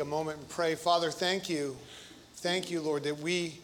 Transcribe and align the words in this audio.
take 0.00 0.06
a 0.06 0.08
moment 0.08 0.38
and 0.38 0.48
pray. 0.48 0.74
Father, 0.74 1.10
thank 1.10 1.50
you. 1.50 1.76
Thank 2.36 2.70
you, 2.70 2.80
Lord, 2.80 3.02
that 3.02 3.18
we 3.18 3.58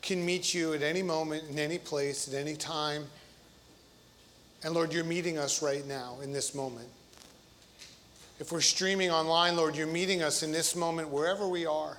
can 0.00 0.24
meet 0.24 0.54
you 0.54 0.72
at 0.72 0.80
any 0.80 1.02
moment, 1.02 1.44
in 1.50 1.58
any 1.58 1.76
place, 1.76 2.26
at 2.26 2.32
any 2.32 2.56
time. 2.56 3.04
And 4.62 4.72
Lord, 4.72 4.94
you're 4.94 5.04
meeting 5.04 5.36
us 5.36 5.62
right 5.62 5.86
now 5.86 6.16
in 6.22 6.32
this 6.32 6.54
moment. 6.54 6.88
If 8.40 8.50
we're 8.50 8.62
streaming 8.62 9.10
online, 9.10 9.56
Lord, 9.56 9.76
you're 9.76 9.86
meeting 9.86 10.22
us 10.22 10.42
in 10.42 10.52
this 10.52 10.74
moment 10.74 11.10
wherever 11.10 11.46
we 11.46 11.66
are. 11.66 11.98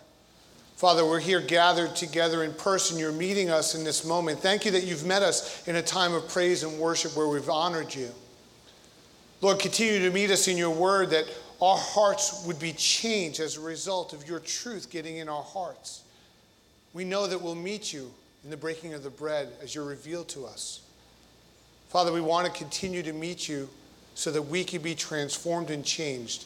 Father, 0.78 1.06
we're 1.06 1.20
here 1.20 1.40
gathered 1.40 1.96
together 1.96 2.44
in 2.44 2.54
person. 2.54 2.98
You're 2.98 3.12
meeting 3.12 3.52
us 3.52 3.76
in 3.76 3.84
this 3.84 4.04
moment. 4.04 4.40
Thank 4.40 4.66
you 4.66 4.72
that 4.72 4.86
you've 4.86 5.06
met 5.06 5.22
us 5.22 5.68
in 5.68 5.76
a 5.76 5.82
time 5.84 6.16
of 6.16 6.28
praise 6.28 6.64
and 6.64 6.80
worship 6.80 7.16
where 7.16 7.28
we've 7.28 7.50
honored 7.50 7.94
you. 7.94 8.10
Lord, 9.42 9.60
continue 9.60 10.00
to 10.00 10.12
meet 10.12 10.32
us 10.32 10.48
in 10.48 10.58
your 10.58 10.72
word 10.72 11.12
that 11.12 11.26
our 11.62 11.78
hearts 11.78 12.44
would 12.46 12.60
be 12.60 12.74
changed 12.74 13.40
as 13.40 13.58
a 13.58 13.62
result 13.62 14.14
of 14.14 14.28
your 14.28 14.40
truth 14.40 14.90
getting 14.90 15.18
in 15.18 15.30
our 15.30 15.44
hearts. 15.44 16.04
We 16.94 17.04
know 17.04 17.28
that 17.28 17.42
we'll 17.42 17.56
meet 17.56 17.94
you 17.94 18.12
in 18.44 18.50
the 18.50 18.58
breaking 18.58 18.94
of 18.94 19.04
the 19.04 19.10
bread 19.10 19.50
as 19.62 19.74
you're 19.74 19.86
revealed 19.86 20.30
to 20.30 20.46
us. 20.46 20.82
Father, 21.90 22.12
we 22.12 22.22
want 22.22 22.46
to 22.46 22.54
continue 22.54 23.04
to 23.04 23.14
meet 23.14 23.48
you 23.48 23.70
so 24.16 24.32
that 24.32 24.42
we 24.42 24.64
can 24.64 24.82
be 24.82 24.96
transformed 24.96 25.70
and 25.70 25.84
changed 25.84 26.46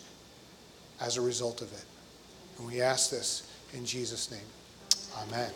as 1.02 1.18
a 1.18 1.22
result 1.22 1.62
of 1.62 1.72
it. 1.74 1.86
And 2.58 2.68
we 2.68 2.82
ask 2.82 3.10
this 3.10 3.50
in 3.74 3.86
Jesus' 3.86 4.32
name. 4.32 4.42
Amen. 5.18 5.52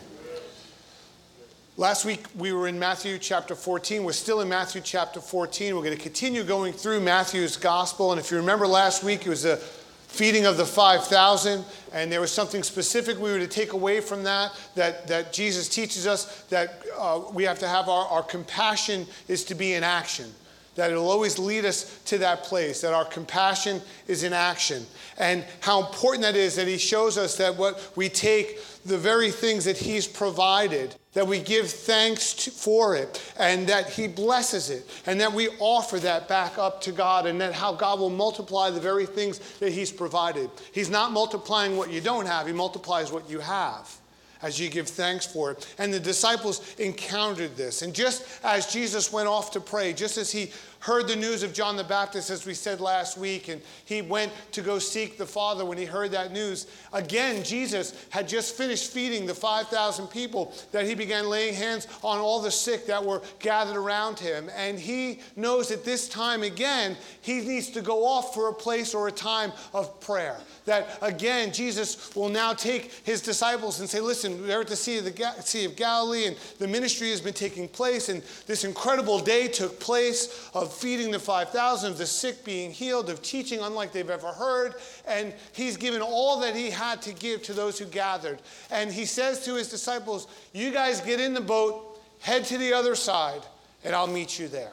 Last 1.76 2.04
week 2.04 2.26
we 2.36 2.52
were 2.52 2.68
in 2.68 2.78
Matthew 2.78 3.18
chapter 3.18 3.56
14. 3.56 4.04
We're 4.04 4.12
still 4.12 4.40
in 4.42 4.48
Matthew 4.48 4.80
chapter 4.80 5.20
14. 5.20 5.74
We're 5.74 5.82
going 5.82 5.96
to 5.96 6.00
continue 6.00 6.44
going 6.44 6.72
through 6.72 7.00
Matthew's 7.00 7.56
gospel. 7.56 8.12
And 8.12 8.20
if 8.20 8.30
you 8.30 8.36
remember 8.36 8.64
last 8.64 9.02
week, 9.02 9.26
it 9.26 9.28
was 9.28 9.44
a 9.44 9.56
feeding 9.56 10.46
of 10.46 10.56
the 10.56 10.64
5,000, 10.64 11.64
and 11.92 12.12
there 12.12 12.20
was 12.20 12.30
something 12.30 12.62
specific 12.62 13.18
we 13.18 13.32
were 13.32 13.40
to 13.40 13.48
take 13.48 13.72
away 13.72 14.00
from 14.00 14.22
that, 14.22 14.52
that, 14.76 15.08
that 15.08 15.32
Jesus 15.32 15.68
teaches 15.68 16.06
us 16.06 16.42
that 16.42 16.80
uh, 16.96 17.22
we 17.32 17.42
have 17.42 17.58
to 17.58 17.66
have 17.66 17.88
our, 17.88 18.06
our 18.06 18.22
compassion 18.22 19.04
is 19.26 19.42
to 19.46 19.56
be 19.56 19.74
in 19.74 19.82
action 19.82 20.32
that 20.74 20.90
it'll 20.90 21.10
always 21.10 21.38
lead 21.38 21.64
us 21.64 21.98
to 22.06 22.18
that 22.18 22.44
place, 22.44 22.80
that 22.80 22.94
our 22.94 23.04
compassion 23.04 23.80
is 24.08 24.24
in 24.24 24.32
action. 24.32 24.86
And 25.18 25.44
how 25.60 25.86
important 25.86 26.22
that 26.22 26.36
is 26.36 26.56
that 26.56 26.66
He 26.66 26.78
shows 26.78 27.16
us 27.16 27.36
that 27.36 27.56
what 27.56 27.92
we 27.96 28.08
take 28.08 28.60
the 28.84 28.98
very 28.98 29.30
things 29.30 29.64
that 29.64 29.78
He's 29.78 30.06
provided, 30.06 30.94
that 31.12 31.26
we 31.26 31.38
give 31.38 31.70
thanks 31.70 32.34
to, 32.34 32.50
for 32.50 32.96
it, 32.96 33.32
and 33.38 33.66
that 33.68 33.90
He 33.90 34.08
blesses 34.08 34.70
it, 34.70 34.88
and 35.06 35.20
that 35.20 35.32
we 35.32 35.48
offer 35.58 35.98
that 36.00 36.28
back 36.28 36.58
up 36.58 36.80
to 36.82 36.92
God, 36.92 37.26
and 37.26 37.40
that 37.40 37.52
how 37.52 37.72
God 37.72 38.00
will 38.00 38.10
multiply 38.10 38.70
the 38.70 38.80
very 38.80 39.06
things 39.06 39.38
that 39.58 39.72
He's 39.72 39.92
provided. 39.92 40.50
He's 40.72 40.90
not 40.90 41.12
multiplying 41.12 41.76
what 41.76 41.90
you 41.90 42.00
don't 42.00 42.26
have, 42.26 42.46
He 42.46 42.52
multiplies 42.52 43.12
what 43.12 43.30
you 43.30 43.38
have 43.40 43.96
as 44.42 44.58
you 44.58 44.68
give 44.68 44.88
thanks 44.88 45.26
for 45.26 45.52
it. 45.52 45.74
And 45.78 45.92
the 45.92 46.00
disciples 46.00 46.74
encountered 46.78 47.56
this. 47.56 47.82
And 47.82 47.94
just 47.94 48.26
as 48.44 48.66
Jesus 48.66 49.12
went 49.12 49.28
off 49.28 49.50
to 49.52 49.60
pray, 49.60 49.92
just 49.92 50.18
as 50.18 50.30
he 50.30 50.50
heard 50.84 51.08
the 51.08 51.16
news 51.16 51.42
of 51.42 51.54
John 51.54 51.76
the 51.78 51.84
Baptist, 51.84 52.28
as 52.28 52.44
we 52.44 52.52
said 52.52 52.78
last 52.78 53.16
week, 53.16 53.48
and 53.48 53.62
he 53.86 54.02
went 54.02 54.30
to 54.52 54.60
go 54.60 54.78
seek 54.78 55.16
the 55.16 55.24
Father 55.24 55.64
when 55.64 55.78
he 55.78 55.86
heard 55.86 56.10
that 56.10 56.30
news. 56.30 56.66
Again, 56.92 57.42
Jesus 57.42 58.06
had 58.10 58.28
just 58.28 58.54
finished 58.54 58.92
feeding 58.92 59.24
the 59.24 59.34
5,000 59.34 60.08
people 60.08 60.52
that 60.72 60.84
he 60.84 60.94
began 60.94 61.30
laying 61.30 61.54
hands 61.54 61.88
on 62.02 62.18
all 62.18 62.38
the 62.38 62.50
sick 62.50 62.84
that 62.84 63.02
were 63.02 63.22
gathered 63.38 63.78
around 63.78 64.18
him. 64.18 64.50
And 64.54 64.78
he 64.78 65.20
knows 65.36 65.70
at 65.70 65.86
this 65.86 66.06
time 66.06 66.42
again, 66.42 66.98
he 67.22 67.40
needs 67.40 67.70
to 67.70 67.80
go 67.80 68.04
off 68.04 68.34
for 68.34 68.50
a 68.50 68.52
place 68.52 68.94
or 68.94 69.08
a 69.08 69.12
time 69.12 69.52
of 69.72 69.98
prayer. 70.00 70.36
That 70.66 70.98
again, 71.00 71.50
Jesus 71.50 72.14
will 72.14 72.28
now 72.28 72.52
take 72.52 72.92
his 73.04 73.22
disciples 73.22 73.80
and 73.80 73.88
say, 73.88 74.00
Listen, 74.00 74.46
they're 74.46 74.60
at 74.60 74.68
the 74.68 74.76
Sea 74.76 74.98
of, 74.98 75.04
the 75.04 75.32
sea 75.40 75.64
of 75.64 75.76
Galilee, 75.76 76.26
and 76.26 76.36
the 76.58 76.68
ministry 76.68 77.08
has 77.08 77.22
been 77.22 77.32
taking 77.32 77.68
place, 77.68 78.10
and 78.10 78.22
this 78.46 78.64
incredible 78.64 79.18
day 79.18 79.48
took 79.48 79.80
place 79.80 80.50
of 80.52 80.73
feeding 80.74 81.10
the 81.10 81.18
5,000, 81.18 81.92
of 81.92 81.98
the 81.98 82.06
sick 82.06 82.44
being 82.44 82.70
healed, 82.70 83.10
of 83.10 83.22
teaching 83.22 83.60
unlike 83.60 83.92
they've 83.92 84.10
ever 84.10 84.32
heard. 84.32 84.74
And 85.06 85.32
he's 85.52 85.76
given 85.76 86.02
all 86.02 86.40
that 86.40 86.54
he 86.54 86.70
had 86.70 87.02
to 87.02 87.12
give 87.12 87.42
to 87.44 87.52
those 87.52 87.78
who 87.78 87.86
gathered. 87.86 88.40
And 88.70 88.92
he 88.92 89.04
says 89.04 89.44
to 89.44 89.54
his 89.54 89.68
disciples, 89.68 90.26
You 90.52 90.70
guys 90.70 91.00
get 91.00 91.20
in 91.20 91.34
the 91.34 91.40
boat, 91.40 92.00
head 92.20 92.44
to 92.46 92.58
the 92.58 92.72
other 92.72 92.94
side, 92.94 93.42
and 93.84 93.94
I'll 93.94 94.06
meet 94.06 94.38
you 94.38 94.48
there. 94.48 94.72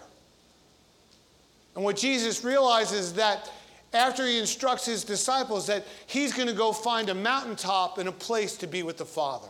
And 1.76 1.84
what 1.84 1.98
Jesus 1.98 2.44
realizes 2.44 3.00
is 3.00 3.14
that 3.14 3.50
after 3.94 4.26
he 4.26 4.40
instructs 4.40 4.86
his 4.86 5.04
disciples 5.04 5.68
that 5.68 5.86
he's 6.08 6.34
going 6.34 6.48
to 6.48 6.54
go 6.54 6.72
find 6.72 7.10
a 7.10 7.16
mountaintop 7.16 7.98
and 7.98 8.08
a 8.08 8.12
place 8.12 8.56
to 8.58 8.68
be 8.68 8.84
with 8.84 8.98
the 8.98 9.06
Father. 9.06 9.48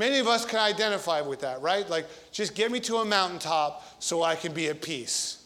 Many 0.00 0.18
of 0.18 0.28
us 0.28 0.46
can 0.46 0.60
identify 0.60 1.20
with 1.20 1.40
that, 1.40 1.60
right? 1.60 1.86
Like, 1.86 2.06
just 2.32 2.54
get 2.54 2.72
me 2.72 2.80
to 2.80 2.96
a 2.96 3.04
mountaintop 3.04 3.84
so 3.98 4.22
I 4.22 4.34
can 4.34 4.54
be 4.54 4.68
at 4.68 4.80
peace. 4.80 5.44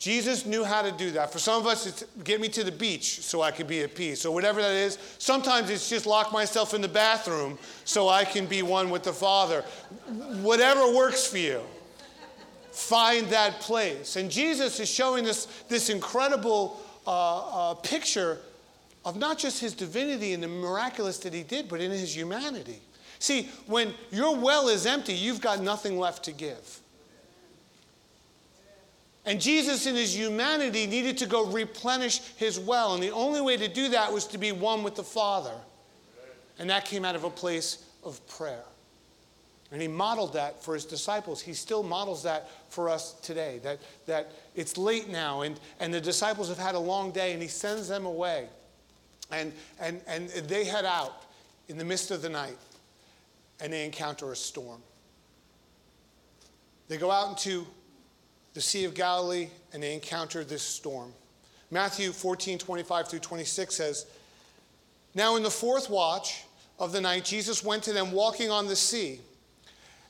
Jesus 0.00 0.44
knew 0.44 0.64
how 0.64 0.82
to 0.82 0.90
do 0.90 1.12
that. 1.12 1.32
For 1.32 1.38
some 1.38 1.60
of 1.60 1.68
us, 1.68 1.86
it's 1.86 2.04
get 2.24 2.40
me 2.40 2.48
to 2.48 2.64
the 2.64 2.72
beach 2.72 3.20
so 3.20 3.40
I 3.40 3.52
can 3.52 3.68
be 3.68 3.82
at 3.82 3.94
peace, 3.94 4.26
or 4.26 4.34
whatever 4.34 4.60
that 4.60 4.72
is. 4.72 4.98
Sometimes 5.18 5.70
it's 5.70 5.88
just 5.88 6.06
lock 6.06 6.32
myself 6.32 6.74
in 6.74 6.80
the 6.80 6.88
bathroom 6.88 7.56
so 7.84 8.08
I 8.08 8.24
can 8.24 8.46
be 8.46 8.62
one 8.62 8.90
with 8.90 9.04
the 9.04 9.12
Father. 9.12 9.60
Whatever 10.40 10.92
works 10.92 11.24
for 11.24 11.38
you, 11.38 11.60
find 12.72 13.28
that 13.28 13.60
place. 13.60 14.16
And 14.16 14.28
Jesus 14.28 14.80
is 14.80 14.90
showing 14.90 15.28
us 15.28 15.46
this 15.68 15.88
incredible 15.88 16.80
uh, 17.06 17.70
uh, 17.70 17.74
picture 17.74 18.40
of 19.04 19.16
not 19.16 19.38
just 19.38 19.60
his 19.60 19.72
divinity 19.72 20.32
and 20.32 20.42
the 20.42 20.48
miraculous 20.48 21.18
that 21.18 21.32
he 21.32 21.44
did, 21.44 21.68
but 21.68 21.80
in 21.80 21.92
his 21.92 22.16
humanity. 22.16 22.80
See, 23.22 23.48
when 23.66 23.94
your 24.10 24.34
well 24.34 24.66
is 24.66 24.84
empty, 24.84 25.12
you've 25.12 25.40
got 25.40 25.60
nothing 25.60 25.96
left 25.96 26.24
to 26.24 26.32
give. 26.32 26.80
And 29.24 29.40
Jesus, 29.40 29.86
in 29.86 29.94
his 29.94 30.16
humanity, 30.16 30.88
needed 30.88 31.18
to 31.18 31.26
go 31.26 31.46
replenish 31.46 32.18
his 32.36 32.58
well. 32.58 32.94
And 32.94 33.02
the 33.02 33.12
only 33.12 33.40
way 33.40 33.56
to 33.56 33.68
do 33.68 33.90
that 33.90 34.12
was 34.12 34.26
to 34.26 34.38
be 34.38 34.50
one 34.50 34.82
with 34.82 34.96
the 34.96 35.04
Father. 35.04 35.54
And 36.58 36.68
that 36.68 36.84
came 36.84 37.04
out 37.04 37.14
of 37.14 37.22
a 37.22 37.30
place 37.30 37.84
of 38.02 38.26
prayer. 38.26 38.64
And 39.70 39.80
he 39.80 39.86
modeled 39.86 40.32
that 40.32 40.60
for 40.60 40.74
his 40.74 40.84
disciples. 40.84 41.40
He 41.40 41.54
still 41.54 41.84
models 41.84 42.24
that 42.24 42.50
for 42.70 42.88
us 42.88 43.12
today. 43.20 43.60
That, 43.62 43.78
that 44.06 44.32
it's 44.56 44.76
late 44.76 45.08
now, 45.08 45.42
and, 45.42 45.60
and 45.78 45.94
the 45.94 46.00
disciples 46.00 46.48
have 46.48 46.58
had 46.58 46.74
a 46.74 46.80
long 46.80 47.12
day, 47.12 47.32
and 47.34 47.40
he 47.40 47.46
sends 47.46 47.86
them 47.86 48.04
away. 48.04 48.48
And, 49.30 49.52
and, 49.78 50.00
and 50.08 50.28
they 50.28 50.64
head 50.64 50.84
out 50.84 51.22
in 51.68 51.78
the 51.78 51.84
midst 51.84 52.10
of 52.10 52.20
the 52.20 52.28
night 52.28 52.58
and 53.62 53.72
they 53.72 53.84
encounter 53.84 54.32
a 54.32 54.36
storm. 54.36 54.82
They 56.88 56.98
go 56.98 57.10
out 57.10 57.30
into 57.30 57.66
the 58.54 58.60
Sea 58.60 58.84
of 58.84 58.92
Galilee 58.92 59.48
and 59.72 59.82
they 59.82 59.94
encounter 59.94 60.44
this 60.44 60.62
storm. 60.62 61.14
Matthew 61.70 62.12
14, 62.12 62.58
25 62.58 63.08
through 63.08 63.20
26 63.20 63.74
says, 63.74 64.06
Now 65.14 65.36
in 65.36 65.42
the 65.42 65.50
fourth 65.50 65.88
watch 65.88 66.44
of 66.78 66.92
the 66.92 67.00
night, 67.00 67.24
Jesus 67.24 67.64
went 67.64 67.84
to 67.84 67.92
them 67.92 68.12
walking 68.12 68.50
on 68.50 68.66
the 68.66 68.76
sea. 68.76 69.20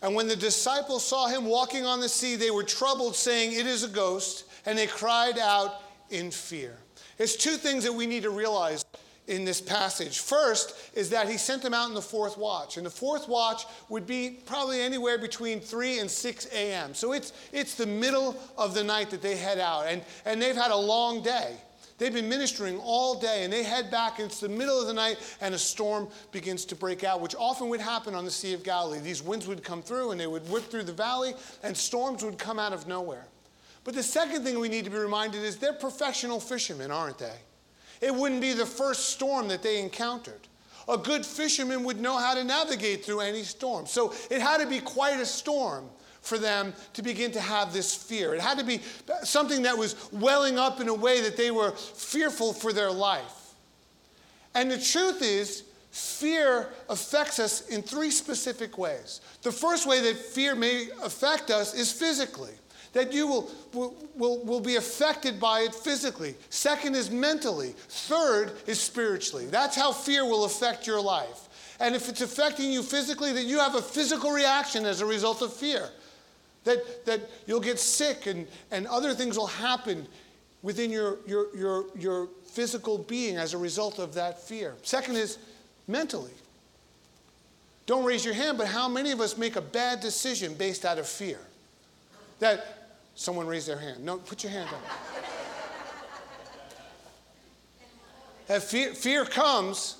And 0.01 0.15
when 0.15 0.27
the 0.27 0.35
disciples 0.35 1.05
saw 1.05 1.29
him 1.29 1.45
walking 1.45 1.87
on 1.87 2.01
the 2.01 2.09
sea, 2.09 2.35
they 2.35 2.51
were 2.51 2.65
troubled, 2.65 3.15
saying, 3.15 3.53
It 3.53 3.67
is 3.67 3.85
a 3.85 3.89
ghost, 3.89 4.47
and 4.67 4.77
they 4.77 4.89
cried 4.89 5.39
out 5.39 5.83
in 6.11 6.33
fear. 6.33 6.77
It's 7.19 7.37
two 7.37 7.57
things 7.57 7.85
that 7.85 7.93
we 7.93 8.07
need 8.07 8.25
to 8.25 8.31
realize 8.31 8.85
in 9.33 9.45
this 9.45 9.61
passage. 9.61 10.21
First 10.21 10.75
is 10.95 11.11
that 11.11 11.29
he 11.29 11.39
sent 11.39 11.63
them 11.63 11.73
out 11.73 11.89
in 11.89 11.95
the 11.95 12.03
fourth 12.03 12.37
watch. 12.37 12.77
And 12.77 12.85
the 12.85 12.91
fourth 12.91 13.29
watch 13.29 13.65
would 13.89 14.07
be 14.07 14.39
probably 14.45 14.81
anywhere 14.81 15.19
between 15.19 15.59
3 15.59 16.01
and 16.01 16.11
6 16.11 16.47
a.m. 16.53 16.95
So 16.95 17.13
it's, 17.13 17.33
it's 17.53 17.75
the 17.75 17.87
middle 17.87 18.37
of 18.59 18.75
the 18.75 18.85
night 18.85 19.11
that 19.11 19.23
they 19.23 19.37
head 19.37 19.59
out. 19.59 19.87
And, 19.87 20.03
and 20.27 20.41
they've 20.41 20.55
had 20.55 20.71
a 20.71 20.77
long 20.77 21.23
day. 21.23 21.57
They've 21.97 22.13
been 22.13 22.29
ministering 22.29 22.79
all 22.79 23.19
day 23.19 23.45
and 23.45 23.53
they 23.53 23.63
head 23.63 23.91
back. 23.91 24.19
And 24.19 24.27
it's 24.27 24.41
the 24.41 24.49
middle 24.49 24.79
of 24.79 24.87
the 24.87 24.95
night 24.95 25.19
and 25.41 25.55
a 25.55 25.59
storm 25.59 26.09
begins 26.31 26.65
to 26.67 26.77
break 26.77 27.03
out, 27.03 27.21
which 27.21 27.35
often 27.35 27.69
would 27.71 27.81
happen 27.81 28.15
on 28.15 28.25
the 28.25 28.31
Sea 28.31 28.53
of 28.53 28.63
Galilee. 28.63 28.99
These 29.01 29.23
winds 29.23 29.47
would 29.47 29.65
come 29.65 29.83
through 29.83 30.11
and 30.11 30.21
they 30.21 30.27
would 30.27 30.49
whip 30.51 30.65
through 30.65 30.85
the 30.85 30.93
valley 30.93 31.35
and 31.63 31.75
storms 31.77 32.23
would 32.23 32.39
come 32.39 32.59
out 32.59 32.73
of 32.73 32.87
nowhere. 32.87 33.27
But 33.85 33.95
the 33.95 34.03
second 34.03 34.45
thing 34.45 34.61
we 34.61 34.69
need 34.69 34.85
to 34.85 34.91
be 34.91 34.99
reminded 34.99 35.43
is 35.43 35.57
they're 35.57 35.73
professional 35.73 36.39
fishermen, 36.39 36.91
aren't 36.91 37.19
they? 37.19 37.37
It 38.03 38.15
wouldn't 38.15 38.41
be 38.41 38.53
the 38.53 38.67
first 38.67 39.11
storm 39.11 39.49
that 39.49 39.63
they 39.63 39.81
encountered. 39.81 40.41
A 40.89 40.99
good 40.99 41.25
fisherman 41.25 41.85
would 41.85 42.01
know 42.01 42.19
how 42.19 42.35
to 42.35 42.43
navigate 42.43 43.05
through 43.05 43.21
any 43.21 43.45
storm. 43.45 43.87
So 43.87 44.13
it 44.31 44.43
had 44.43 44.59
to 44.59 44.67
be 44.67 44.81
quite 44.81 45.21
a 45.21 45.25
storm 45.25 45.89
for 46.21 46.37
them 46.37 46.75
to 46.95 47.03
begin 47.03 47.31
to 47.33 47.41
have 47.41 47.73
this 47.73 47.95
fear. 47.95 48.35
It 48.35 48.41
had 48.41 48.59
to 48.59 48.65
be 48.65 48.81
something 49.23 49.63
that 49.63 49.79
was 49.79 50.11
welling 50.13 50.59
up 50.59 50.81
in 50.81 50.89
a 50.89 50.95
way 50.95 51.21
that 51.21 51.37
they 51.37 51.53
were 51.53 51.71
fearful 51.71 52.53
for 52.53 52.73
their 52.73 52.91
life. 52.91 53.55
And 54.55 54.71
the 54.71 54.79
truth 54.79 55.23
is, 55.23 55.63
fear 55.93 56.69
affects 56.89 57.39
us 57.39 57.69
in 57.69 57.83
three 57.83 58.11
specific 58.11 58.79
ways. 58.79 59.21
The 59.43 59.53
first 59.53 59.87
way 59.87 60.01
that 60.01 60.17
fear 60.17 60.55
may 60.55 60.89
affect 61.03 61.51
us 61.51 61.75
is 61.75 61.93
physically. 61.93 62.53
That 62.93 63.13
you 63.13 63.27
will, 63.27 63.51
will, 63.73 64.45
will, 64.45 64.61
be 64.61 64.77
affected 64.77 65.41
by 65.41 65.61
it 65.61 65.75
physically. 65.75 66.35
Second 66.51 66.95
is 66.95 67.11
mentally. 67.11 67.75
Third 67.89 68.53
is 68.67 68.81
spiritually. 68.81 69.47
That's 69.47 69.77
how 69.77 69.93
fear 69.93 70.25
will 70.27 70.45
affect 70.45 70.87
your 70.87 71.01
life. 71.01 71.49
And 71.81 71.95
if 71.95 72.09
it's 72.09 72.21
affecting 72.21 72.71
you 72.71 72.83
physically, 72.83 73.33
that 73.33 73.45
you 73.45 73.59
have 73.59 73.75
a 73.75 73.83
physical 73.83 74.31
reaction 74.31 74.85
as 74.85 75.01
a 75.01 75.07
result 75.07 75.41
of 75.43 75.53
fear. 75.53 75.89
That, 76.65 77.07
that 77.07 77.29
you'll 77.47 77.61
get 77.61 77.81
sick 77.81 78.27
and, 78.27 78.47
and 78.71 78.87
other 78.87 79.15
things 79.15 79.37
will 79.37 79.49
happen 79.49 80.07
within 80.63 80.91
your, 80.93 81.19
your, 81.27 81.57
your, 81.57 81.87
your 81.99 82.29
physical 82.45 82.99
being 82.99 83.37
as 83.37 83.53
a 83.53 83.59
result 83.59 83.99
of 83.99 84.15
that 84.15 84.41
fear. 84.41 84.75
Second 84.83 85.17
is 85.17 85.39
mentally. 85.89 86.31
Don't 87.87 88.05
raise 88.05 88.25
your 88.25 88.35
hand, 88.35 88.59
but 88.59 88.69
how 88.69 88.89
many 88.89 89.11
of 89.11 89.21
us 89.21 89.37
make 89.37 89.57
a 89.57 89.61
bad 89.61 90.01
decision 90.01 90.55
based 90.55 90.85
out 90.85 90.99
of 90.99 91.09
fear? 91.09 91.41
That 92.39 92.82
someone 93.15 93.47
raised 93.47 93.69
their 93.69 93.79
hand. 93.79 94.05
No, 94.05 94.19
put 94.19 94.43
your 94.43 94.53
hand 94.53 94.69
up. 94.69 94.83
that 98.49 98.63
fear, 98.63 98.95
fear 98.95 99.25
comes 99.25 99.97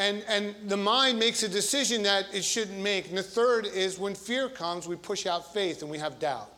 and, 0.00 0.24
and 0.28 0.54
the 0.66 0.76
mind 0.78 1.18
makes 1.18 1.42
a 1.42 1.48
decision 1.48 2.02
that 2.04 2.26
it 2.32 2.42
shouldn't 2.42 2.78
make. 2.78 3.08
And 3.08 3.18
the 3.18 3.22
third 3.22 3.66
is 3.66 3.98
when 3.98 4.14
fear 4.14 4.48
comes, 4.48 4.88
we 4.88 4.96
push 4.96 5.26
out 5.26 5.52
faith 5.52 5.82
and 5.82 5.90
we 5.90 5.98
have 5.98 6.18
doubt. 6.18 6.50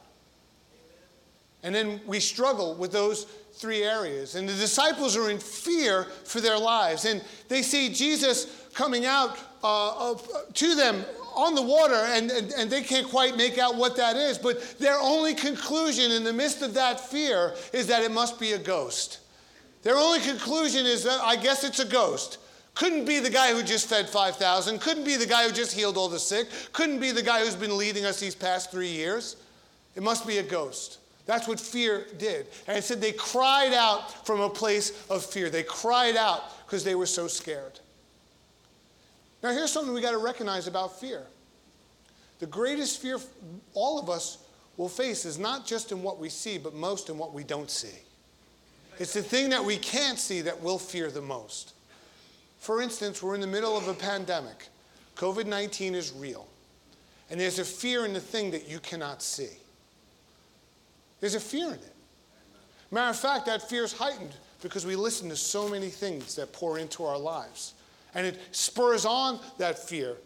And 1.64 1.74
then 1.74 2.00
we 2.06 2.20
struggle 2.20 2.74
with 2.74 2.92
those 2.92 3.24
three 3.54 3.82
areas. 3.82 4.34
And 4.36 4.48
the 4.48 4.54
disciples 4.54 5.16
are 5.16 5.30
in 5.30 5.38
fear 5.38 6.04
for 6.24 6.40
their 6.40 6.58
lives. 6.58 7.04
And 7.04 7.22
they 7.48 7.62
see 7.62 7.92
Jesus 7.92 8.68
coming 8.74 9.06
out 9.06 9.38
uh, 9.62 10.14
to 10.54 10.74
them 10.74 11.04
on 11.34 11.54
the 11.54 11.62
water, 11.62 11.94
and, 11.94 12.30
and, 12.30 12.52
and, 12.52 12.70
they 12.70 12.82
can't 12.82 13.08
quite 13.08 13.36
make 13.36 13.58
out 13.58 13.76
what 13.76 13.96
that 13.96 14.16
is. 14.16 14.38
But 14.38 14.78
their 14.78 14.98
only 14.98 15.34
conclusion 15.34 16.10
in 16.10 16.24
the 16.24 16.32
midst 16.32 16.62
of 16.62 16.74
that 16.74 17.00
fear 17.00 17.54
is 17.72 17.86
that 17.88 18.02
it 18.02 18.10
must 18.10 18.38
be 18.38 18.52
a 18.52 18.58
ghost. 18.58 19.20
Their 19.82 19.96
only 19.96 20.20
conclusion 20.20 20.86
is 20.86 21.04
that 21.04 21.20
I 21.20 21.36
guess 21.36 21.64
it's 21.64 21.80
a 21.80 21.84
ghost. 21.84 22.38
Couldn't 22.74 23.04
be 23.04 23.18
the 23.18 23.30
guy 23.30 23.52
who 23.52 23.62
just 23.62 23.88
fed 23.88 24.08
5,000. 24.08 24.80
Couldn't 24.80 25.04
be 25.04 25.16
the 25.16 25.26
guy 25.26 25.46
who 25.46 25.52
just 25.52 25.72
healed 25.72 25.96
all 25.96 26.08
the 26.08 26.18
sick. 26.18 26.48
Couldn't 26.72 27.00
be 27.00 27.10
the 27.10 27.22
guy 27.22 27.44
who's 27.44 27.56
been 27.56 27.76
leading 27.76 28.04
us 28.04 28.18
these 28.18 28.34
past 28.34 28.70
three 28.70 28.88
years. 28.88 29.36
It 29.94 30.02
must 30.02 30.26
be 30.26 30.38
a 30.38 30.42
ghost. 30.42 30.98
That's 31.26 31.46
what 31.46 31.60
fear 31.60 32.06
did. 32.18 32.46
And 32.66 32.78
it 32.78 32.84
said 32.84 33.00
they 33.00 33.12
cried 33.12 33.72
out 33.74 34.26
from 34.26 34.40
a 34.40 34.48
place 34.48 35.06
of 35.08 35.24
fear. 35.24 35.50
They 35.50 35.62
cried 35.62 36.16
out 36.16 36.64
because 36.66 36.82
they 36.82 36.94
were 36.94 37.06
so 37.06 37.28
scared. 37.28 37.78
Now, 39.42 39.50
here's 39.50 39.72
something 39.72 39.92
we 39.92 40.00
got 40.00 40.12
to 40.12 40.18
recognize 40.18 40.66
about 40.66 41.00
fear. 41.00 41.22
The 42.38 42.46
greatest 42.46 43.00
fear 43.00 43.18
all 43.74 43.98
of 43.98 44.08
us 44.08 44.38
will 44.76 44.88
face 44.88 45.24
is 45.24 45.38
not 45.38 45.66
just 45.66 45.92
in 45.92 46.02
what 46.02 46.18
we 46.18 46.28
see, 46.28 46.58
but 46.58 46.74
most 46.74 47.08
in 47.08 47.18
what 47.18 47.32
we 47.32 47.44
don't 47.44 47.70
see. 47.70 47.98
It's 48.98 49.14
the 49.14 49.22
thing 49.22 49.50
that 49.50 49.64
we 49.64 49.76
can't 49.76 50.18
see 50.18 50.42
that 50.42 50.60
we'll 50.60 50.78
fear 50.78 51.10
the 51.10 51.22
most. 51.22 51.72
For 52.58 52.80
instance, 52.80 53.22
we're 53.22 53.34
in 53.34 53.40
the 53.40 53.46
middle 53.46 53.76
of 53.76 53.88
a 53.88 53.94
pandemic. 53.94 54.68
COVID 55.16 55.46
19 55.46 55.94
is 55.94 56.12
real. 56.12 56.46
And 57.30 57.40
there's 57.40 57.58
a 57.58 57.64
fear 57.64 58.04
in 58.04 58.12
the 58.12 58.20
thing 58.20 58.50
that 58.50 58.68
you 58.68 58.78
cannot 58.78 59.22
see. 59.22 59.48
There's 61.20 61.34
a 61.34 61.40
fear 61.40 61.68
in 61.68 61.74
it. 61.74 61.94
Matter 62.90 63.10
of 63.10 63.16
fact, 63.16 63.46
that 63.46 63.68
fear 63.68 63.84
is 63.84 63.92
heightened 63.92 64.34
because 64.62 64.84
we 64.84 64.96
listen 64.96 65.28
to 65.30 65.36
so 65.36 65.68
many 65.68 65.88
things 65.88 66.36
that 66.36 66.52
pour 66.52 66.78
into 66.78 67.04
our 67.04 67.18
lives. 67.18 67.74
And 68.14 68.26
it 68.26 68.40
spurs 68.50 69.04
on 69.04 69.40
that 69.58 69.78
fear. 69.78 70.16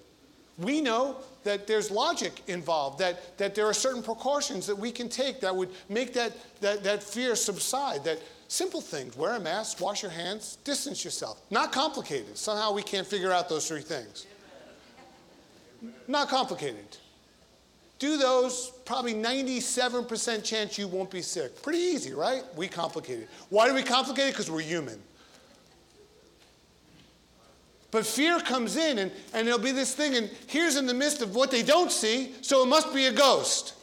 We 0.58 0.80
know 0.80 1.16
that 1.44 1.66
there's 1.66 1.90
logic 1.90 2.42
involved, 2.46 2.98
that, 2.98 3.36
that 3.38 3.54
there 3.54 3.66
are 3.66 3.74
certain 3.74 4.02
precautions 4.02 4.66
that 4.66 4.76
we 4.76 4.90
can 4.90 5.08
take 5.08 5.40
that 5.40 5.54
would 5.54 5.70
make 5.88 6.14
that, 6.14 6.32
that, 6.60 6.82
that 6.82 7.02
fear 7.02 7.36
subside, 7.36 8.02
that 8.04 8.18
simple 8.48 8.80
things 8.80 9.16
wear 9.16 9.34
a 9.34 9.40
mask, 9.40 9.80
wash 9.80 10.02
your 10.02 10.10
hands, 10.10 10.56
distance 10.64 11.04
yourself. 11.04 11.40
Not 11.50 11.72
complicated. 11.72 12.38
Somehow 12.38 12.72
we 12.72 12.82
can't 12.82 13.06
figure 13.06 13.32
out 13.32 13.48
those 13.48 13.68
three 13.68 13.82
things. 13.82 14.26
Not 16.08 16.28
complicated 16.28 16.96
do 17.98 18.18
those, 18.18 18.72
probably 18.84 19.14
97% 19.14 20.44
chance 20.44 20.78
you 20.78 20.86
won't 20.86 21.10
be 21.10 21.22
sick. 21.22 21.62
Pretty 21.62 21.78
easy, 21.78 22.12
right? 22.12 22.42
We 22.54 22.68
complicate 22.68 23.20
it. 23.20 23.28
Why 23.48 23.68
do 23.68 23.74
we 23.74 23.82
complicate 23.82 24.26
it? 24.26 24.32
Because 24.32 24.50
we're 24.50 24.60
human. 24.60 25.00
But 27.90 28.04
fear 28.04 28.40
comes 28.40 28.76
in, 28.76 28.98
and, 28.98 29.12
and 29.32 29.46
there'll 29.46 29.60
be 29.60 29.72
this 29.72 29.94
thing, 29.94 30.16
and 30.16 30.30
here's 30.48 30.76
in 30.76 30.86
the 30.86 30.94
midst 30.94 31.22
of 31.22 31.34
what 31.34 31.50
they 31.50 31.62
don't 31.62 31.92
see, 31.92 32.34
so 32.42 32.62
it 32.62 32.66
must 32.66 32.92
be 32.92 33.06
a 33.06 33.12
ghost. 33.12 33.74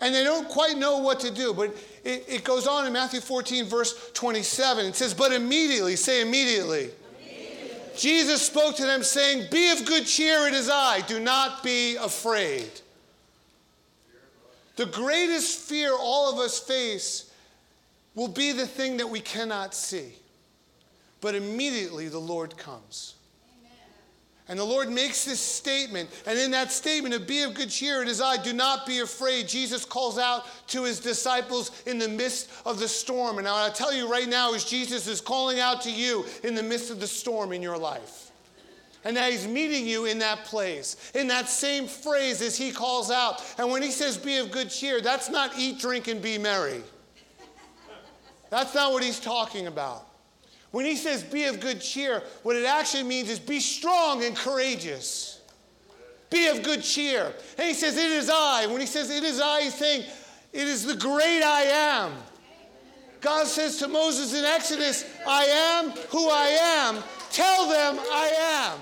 And 0.00 0.14
they 0.14 0.22
don't 0.22 0.48
quite 0.48 0.78
know 0.78 0.98
what 0.98 1.20
to 1.20 1.30
do. 1.30 1.52
But 1.52 1.76
it, 2.04 2.24
it 2.28 2.44
goes 2.44 2.66
on 2.66 2.86
in 2.86 2.92
Matthew 2.92 3.20
14, 3.20 3.64
verse 3.64 4.10
27. 4.12 4.86
It 4.86 4.96
says, 4.96 5.12
But 5.12 5.32
immediately, 5.32 5.96
say 5.96 6.22
immediately. 6.22 6.90
Jesus 7.96 8.42
spoke 8.42 8.76
to 8.76 8.86
them, 8.86 9.02
saying, 9.02 9.48
Be 9.50 9.72
of 9.72 9.84
good 9.84 10.06
cheer, 10.06 10.46
it 10.46 10.54
is 10.54 10.70
I. 10.70 11.00
Do 11.00 11.18
not 11.18 11.64
be 11.64 11.96
afraid. 11.96 12.70
The 14.76 14.86
greatest 14.86 15.58
fear 15.58 15.92
all 15.98 16.32
of 16.32 16.38
us 16.38 16.60
face 16.60 17.32
will 18.14 18.28
be 18.28 18.52
the 18.52 18.66
thing 18.66 18.98
that 18.98 19.08
we 19.08 19.18
cannot 19.18 19.74
see. 19.74 20.12
But 21.20 21.34
immediately 21.34 22.08
the 22.08 22.18
Lord 22.18 22.56
comes. 22.56 23.14
And 24.50 24.58
the 24.58 24.64
Lord 24.64 24.90
makes 24.90 25.26
this 25.26 25.40
statement. 25.40 26.08
And 26.26 26.38
in 26.38 26.50
that 26.52 26.72
statement 26.72 27.14
of 27.14 27.26
be 27.26 27.42
of 27.42 27.52
good 27.52 27.68
cheer, 27.68 28.00
it 28.00 28.08
is 28.08 28.22
I, 28.22 28.42
do 28.42 28.54
not 28.54 28.86
be 28.86 29.00
afraid. 29.00 29.46
Jesus 29.46 29.84
calls 29.84 30.18
out 30.18 30.46
to 30.68 30.84
his 30.84 31.00
disciples 31.00 31.82
in 31.84 31.98
the 31.98 32.08
midst 32.08 32.50
of 32.64 32.80
the 32.80 32.88
storm. 32.88 33.38
And 33.38 33.46
I 33.46 33.68
tell 33.68 33.92
you 33.92 34.10
right 34.10 34.28
now 34.28 34.54
is 34.54 34.64
Jesus 34.64 35.06
is 35.06 35.20
calling 35.20 35.60
out 35.60 35.82
to 35.82 35.92
you 35.92 36.24
in 36.44 36.54
the 36.54 36.62
midst 36.62 36.90
of 36.90 36.98
the 36.98 37.06
storm 37.06 37.52
in 37.52 37.60
your 37.60 37.76
life. 37.76 38.30
And 39.04 39.14
now 39.14 39.28
he's 39.28 39.46
meeting 39.46 39.86
you 39.86 40.06
in 40.06 40.18
that 40.20 40.44
place, 40.44 41.12
in 41.14 41.28
that 41.28 41.48
same 41.48 41.86
phrase 41.86 42.40
as 42.40 42.56
he 42.56 42.72
calls 42.72 43.10
out. 43.10 43.44
And 43.58 43.70
when 43.70 43.82
he 43.82 43.90
says 43.90 44.16
be 44.16 44.38
of 44.38 44.50
good 44.50 44.70
cheer, 44.70 45.00
that's 45.00 45.28
not 45.28 45.58
eat, 45.58 45.78
drink, 45.78 46.08
and 46.08 46.22
be 46.22 46.38
merry. 46.38 46.82
That's 48.50 48.74
not 48.74 48.92
what 48.92 49.02
he's 49.02 49.20
talking 49.20 49.66
about. 49.66 50.06
When 50.70 50.84
he 50.84 50.96
says 50.96 51.22
be 51.22 51.44
of 51.44 51.60
good 51.60 51.80
cheer, 51.80 52.22
what 52.42 52.56
it 52.56 52.64
actually 52.64 53.04
means 53.04 53.30
is 53.30 53.38
be 53.38 53.60
strong 53.60 54.22
and 54.24 54.36
courageous. 54.36 55.40
Be 56.30 56.48
of 56.48 56.62
good 56.62 56.82
cheer. 56.82 57.32
And 57.56 57.66
he 57.66 57.74
says, 57.74 57.96
It 57.96 58.10
is 58.10 58.28
I. 58.28 58.66
When 58.66 58.80
he 58.80 58.86
says, 58.86 59.10
It 59.10 59.24
is 59.24 59.40
I, 59.40 59.62
he's 59.62 59.74
saying, 59.74 60.04
It 60.52 60.68
is 60.68 60.84
the 60.84 60.96
great 60.96 61.42
I 61.42 61.62
am. 61.62 62.12
God 63.20 63.46
says 63.46 63.78
to 63.78 63.88
Moses 63.88 64.38
in 64.38 64.44
Exodus, 64.44 65.04
I 65.26 65.44
am 65.44 65.90
who 66.10 66.28
I 66.28 66.48
am. 66.48 67.02
Tell 67.30 67.68
them 67.68 67.98
I 68.12 68.72
am. 68.72 68.78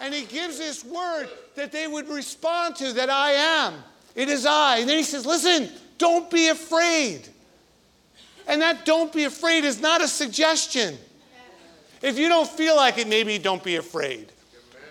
And 0.00 0.14
he 0.14 0.24
gives 0.24 0.58
this 0.58 0.84
word 0.84 1.28
that 1.54 1.72
they 1.72 1.86
would 1.86 2.08
respond 2.08 2.76
to 2.76 2.92
that 2.94 3.10
I 3.10 3.32
am. 3.32 3.74
It 4.14 4.28
is 4.28 4.46
I. 4.46 4.78
And 4.78 4.88
then 4.88 4.96
he 4.96 5.04
says, 5.04 5.26
Listen, 5.26 5.70
don't 5.98 6.30
be 6.30 6.48
afraid. 6.48 7.28
And 8.46 8.60
that 8.62 8.84
don't 8.84 9.12
be 9.12 9.24
afraid 9.24 9.64
is 9.64 9.80
not 9.80 10.02
a 10.02 10.08
suggestion. 10.08 10.98
If 12.02 12.18
you 12.18 12.28
don't 12.28 12.48
feel 12.48 12.76
like 12.76 12.98
it, 12.98 13.08
maybe 13.08 13.38
don't 13.38 13.64
be 13.64 13.76
afraid. 13.76 14.30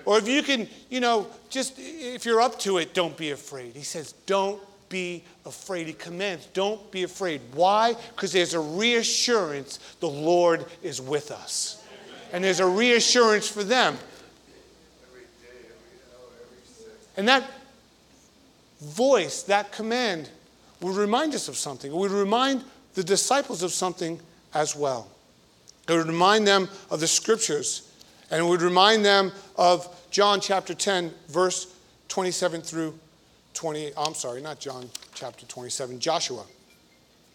Or 0.05 0.17
if 0.17 0.27
you 0.27 0.41
can, 0.43 0.67
you 0.89 0.99
know, 0.99 1.27
just 1.49 1.75
if 1.77 2.25
you're 2.25 2.41
up 2.41 2.59
to 2.59 2.77
it, 2.77 2.93
don't 2.93 3.15
be 3.15 3.31
afraid. 3.31 3.75
He 3.75 3.83
says, 3.83 4.13
don't 4.25 4.61
be 4.89 5.23
afraid. 5.45 5.87
He 5.87 5.93
commands, 5.93 6.47
don't 6.47 6.91
be 6.91 7.03
afraid. 7.03 7.41
Why? 7.53 7.95
Because 8.15 8.31
there's 8.31 8.53
a 8.53 8.59
reassurance 8.59 9.79
the 9.99 10.09
Lord 10.09 10.65
is 10.81 10.99
with 11.01 11.31
us. 11.31 11.83
And 12.31 12.43
there's 12.43 12.59
a 12.59 12.67
reassurance 12.67 13.47
for 13.47 13.63
them. 13.63 13.97
And 17.15 17.27
that 17.27 17.43
voice, 18.81 19.43
that 19.43 19.71
command, 19.71 20.29
would 20.81 20.95
remind 20.95 21.35
us 21.35 21.47
of 21.47 21.55
something. 21.55 21.91
It 21.91 21.95
would 21.95 22.11
remind 22.11 22.63
the 22.93 23.03
disciples 23.03 23.63
of 23.63 23.71
something 23.71 24.19
as 24.53 24.75
well. 24.75 25.07
It 25.87 25.93
would 25.93 26.07
remind 26.07 26.47
them 26.47 26.69
of 26.89 26.99
the 26.99 27.07
scriptures, 27.07 27.89
and 28.31 28.39
it 28.39 28.47
would 28.47 28.61
remind 28.61 29.03
them 29.03 29.31
of 29.57 29.87
John 30.11 30.39
chapter 30.39 30.73
10, 30.73 31.11
verse 31.27 31.73
27 32.07 32.61
through 32.61 32.97
20. 33.53 33.91
I'm 33.97 34.13
sorry, 34.13 34.41
not 34.41 34.59
John 34.59 34.89
chapter 35.13 35.45
27, 35.45 35.99
Joshua. 35.99 36.43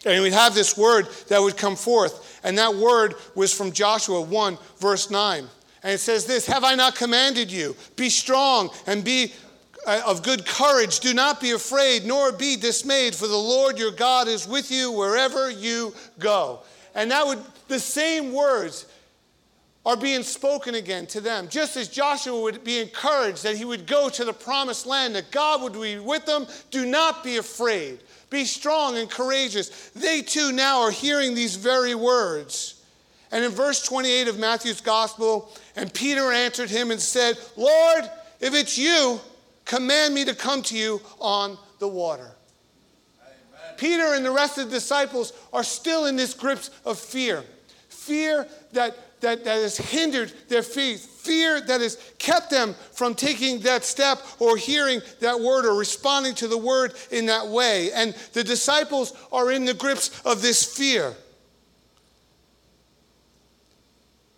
And 0.07 0.23
we'd 0.23 0.33
have 0.33 0.55
this 0.55 0.77
word 0.79 1.09
that 1.29 1.41
would 1.41 1.57
come 1.57 1.77
forth, 1.77 2.41
and 2.45 2.57
that 2.59 2.75
word 2.75 3.15
was 3.35 3.53
from 3.53 3.73
Joshua 3.73 4.23
1, 4.23 4.59
verse 4.79 5.11
9. 5.11 5.47
And 5.83 5.93
it 5.93 5.99
says 5.99 6.25
this 6.25 6.47
Have 6.47 6.65
I 6.65 6.75
not 6.75 6.95
commanded 6.95 7.51
you? 7.51 7.77
Be 7.97 8.09
strong 8.09 8.71
and 8.87 9.05
be 9.05 9.33
Uh, 9.87 10.03
of 10.07 10.23
good 10.23 10.45
courage. 10.45 11.01
Do 11.01 11.15
not 11.15 11.41
be 11.41 11.53
afraid, 11.53 12.05
nor 12.05 12.33
be 12.33 12.57
dismayed, 12.57 13.15
for 13.15 13.27
the 13.27 13.37
Lord 13.37 13.79
your 13.79 13.93
God 13.93 14.29
is 14.29 14.47
with 14.47 14.71
you 14.71 14.93
wherever 14.93 15.51
you 15.51 15.95
go. 16.19 16.61
And 16.95 17.11
that 17.11 17.27
would, 17.27 17.39
the 17.69 17.79
same 17.79 18.33
words 18.33 18.87
are 19.87 19.97
being 19.97 20.23
spoken 20.23 20.75
again 20.75 21.07
to 21.07 21.21
them. 21.21 21.49
Just 21.49 21.77
as 21.77 21.89
Joshua 21.89 22.39
would 22.39 22.63
be 22.65 22.81
encouraged 22.81 23.43
that 23.45 23.57
he 23.57 23.65
would 23.65 23.87
go 23.87 24.11
to 24.11 24.25
the 24.25 24.33
promised 24.33 24.85
land, 24.85 25.15
that 25.15 25.31
God 25.31 25.63
would 25.63 25.73
be 25.73 25.99
with 25.99 26.27
them, 26.27 26.47
do 26.71 26.85
not 26.85 27.25
be 27.25 27.39
afraid. 27.39 28.01
Be 28.29 28.45
strong 28.45 28.99
and 28.99 29.09
courageous. 29.09 29.91
They 29.91 30.21
too 30.21 30.53
now 30.53 30.83
are 30.83 30.91
hearing 30.91 31.35
these 31.35 31.57
very 31.57 31.95
words. 31.95 32.83
And 33.31 33.45
in 33.45 33.51
verse 33.51 33.83
28 33.83 34.29
of 34.29 34.39
Matthew's 34.39 34.81
gospel, 34.81 35.51
and 35.77 35.93
Peter 35.93 36.33
answered 36.33 36.69
him 36.69 36.91
and 36.91 37.01
said, 37.01 37.39
Lord, 37.57 38.11
if 38.41 38.55
it's 38.55 38.77
you, 38.77 39.21
command 39.69 40.15
me 40.15 40.25
to 40.25 40.35
come 40.35 40.63
to 40.63 40.77
you 40.77 41.01
on 41.21 41.57
the 41.79 41.87
water. 41.87 42.33
Peter 43.77 44.15
and 44.15 44.25
the 44.25 44.31
rest 44.33 44.59
of 44.59 44.65
the 44.65 44.73
disciples 44.73 45.33
are 45.53 45.63
still 45.63 46.07
in 46.07 46.17
this 46.17 46.35
grips 46.35 46.73
of 46.85 46.99
fear. 46.99 47.45
Fear 47.89 48.49
that 48.73 48.97
that, 49.21 49.45
that 49.45 49.57
has 49.57 49.77
hindered 49.77 50.33
their 50.49 50.63
faith, 50.63 51.05
fear 51.23 51.61
that 51.61 51.81
has 51.81 51.97
kept 52.19 52.51
them 52.51 52.75
from 52.93 53.15
taking 53.15 53.61
that 53.61 53.85
step 53.85 54.21
or 54.39 54.57
hearing 54.57 55.01
that 55.21 55.39
word 55.39 55.65
or 55.65 55.75
responding 55.75 56.35
to 56.37 56.49
the 56.49 56.59
word 56.59 56.95
in 57.11 57.27
that 57.27 57.47
way. 57.49 57.91
And 57.93 58.15
the 58.33 58.45
disciples 58.45 59.13
are 59.33 59.51
in 59.51 59.65
the 59.65 59.75
grips 59.75 60.21
of 60.25 60.43
this 60.43 60.65
fear. 60.65 61.15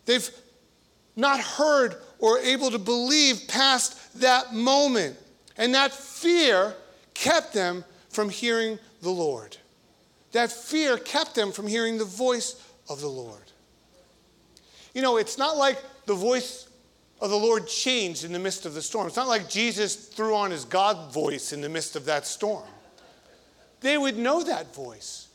They've 0.06 0.30
not 1.14 1.40
heard 1.40 1.96
or 2.18 2.38
able 2.38 2.70
to 2.70 2.78
believe 2.78 3.46
past 3.48 3.99
that 4.16 4.54
moment. 4.54 5.16
And 5.56 5.74
that 5.74 5.92
fear 5.92 6.74
kept 7.14 7.52
them 7.52 7.84
from 8.08 8.28
hearing 8.28 8.78
the 9.02 9.10
Lord. 9.10 9.56
That 10.32 10.50
fear 10.50 10.96
kept 10.96 11.34
them 11.34 11.52
from 11.52 11.66
hearing 11.66 11.98
the 11.98 12.04
voice 12.04 12.62
of 12.88 13.00
the 13.00 13.08
Lord. 13.08 13.42
You 14.94 15.02
know, 15.02 15.16
it's 15.16 15.38
not 15.38 15.56
like 15.56 15.78
the 16.06 16.14
voice 16.14 16.68
of 17.20 17.30
the 17.30 17.36
Lord 17.36 17.66
changed 17.66 18.24
in 18.24 18.32
the 18.32 18.38
midst 18.38 18.66
of 18.66 18.74
the 18.74 18.82
storm. 18.82 19.06
It's 19.06 19.16
not 19.16 19.28
like 19.28 19.48
Jesus 19.48 19.94
threw 19.94 20.34
on 20.34 20.50
his 20.50 20.64
God 20.64 21.12
voice 21.12 21.52
in 21.52 21.60
the 21.60 21.68
midst 21.68 21.94
of 21.96 22.04
that 22.06 22.26
storm. 22.26 22.66
They 23.80 23.98
would 23.98 24.16
know 24.16 24.42
that 24.42 24.74
voice. 24.74 25.28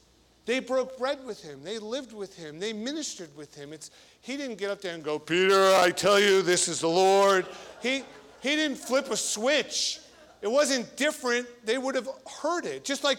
They 0.45 0.59
broke 0.59 0.97
bread 0.97 1.25
with 1.25 1.41
him. 1.41 1.63
They 1.63 1.79
lived 1.79 2.13
with 2.13 2.35
him. 2.35 2.59
They 2.59 2.73
ministered 2.73 3.35
with 3.35 3.55
him. 3.55 3.73
It's, 3.73 3.89
he 4.21 4.37
didn't 4.37 4.57
get 4.57 4.69
up 4.69 4.81
there 4.81 4.93
and 4.93 5.03
go, 5.03 5.17
Peter, 5.17 5.73
I 5.75 5.89
tell 5.89 6.19
you, 6.19 6.41
this 6.41 6.67
is 6.67 6.81
the 6.81 6.89
Lord. 6.89 7.47
He, 7.81 8.03
he 8.45 8.55
didn't 8.55 8.77
flip 8.77 9.09
a 9.09 9.17
switch. 9.17 9.99
It 10.41 10.51
wasn't 10.51 10.95
different. 10.95 11.47
They 11.65 11.77
would 11.77 11.95
have 11.95 12.07
heard 12.41 12.65
it. 12.65 12.85
Just 12.85 13.03
like 13.03 13.17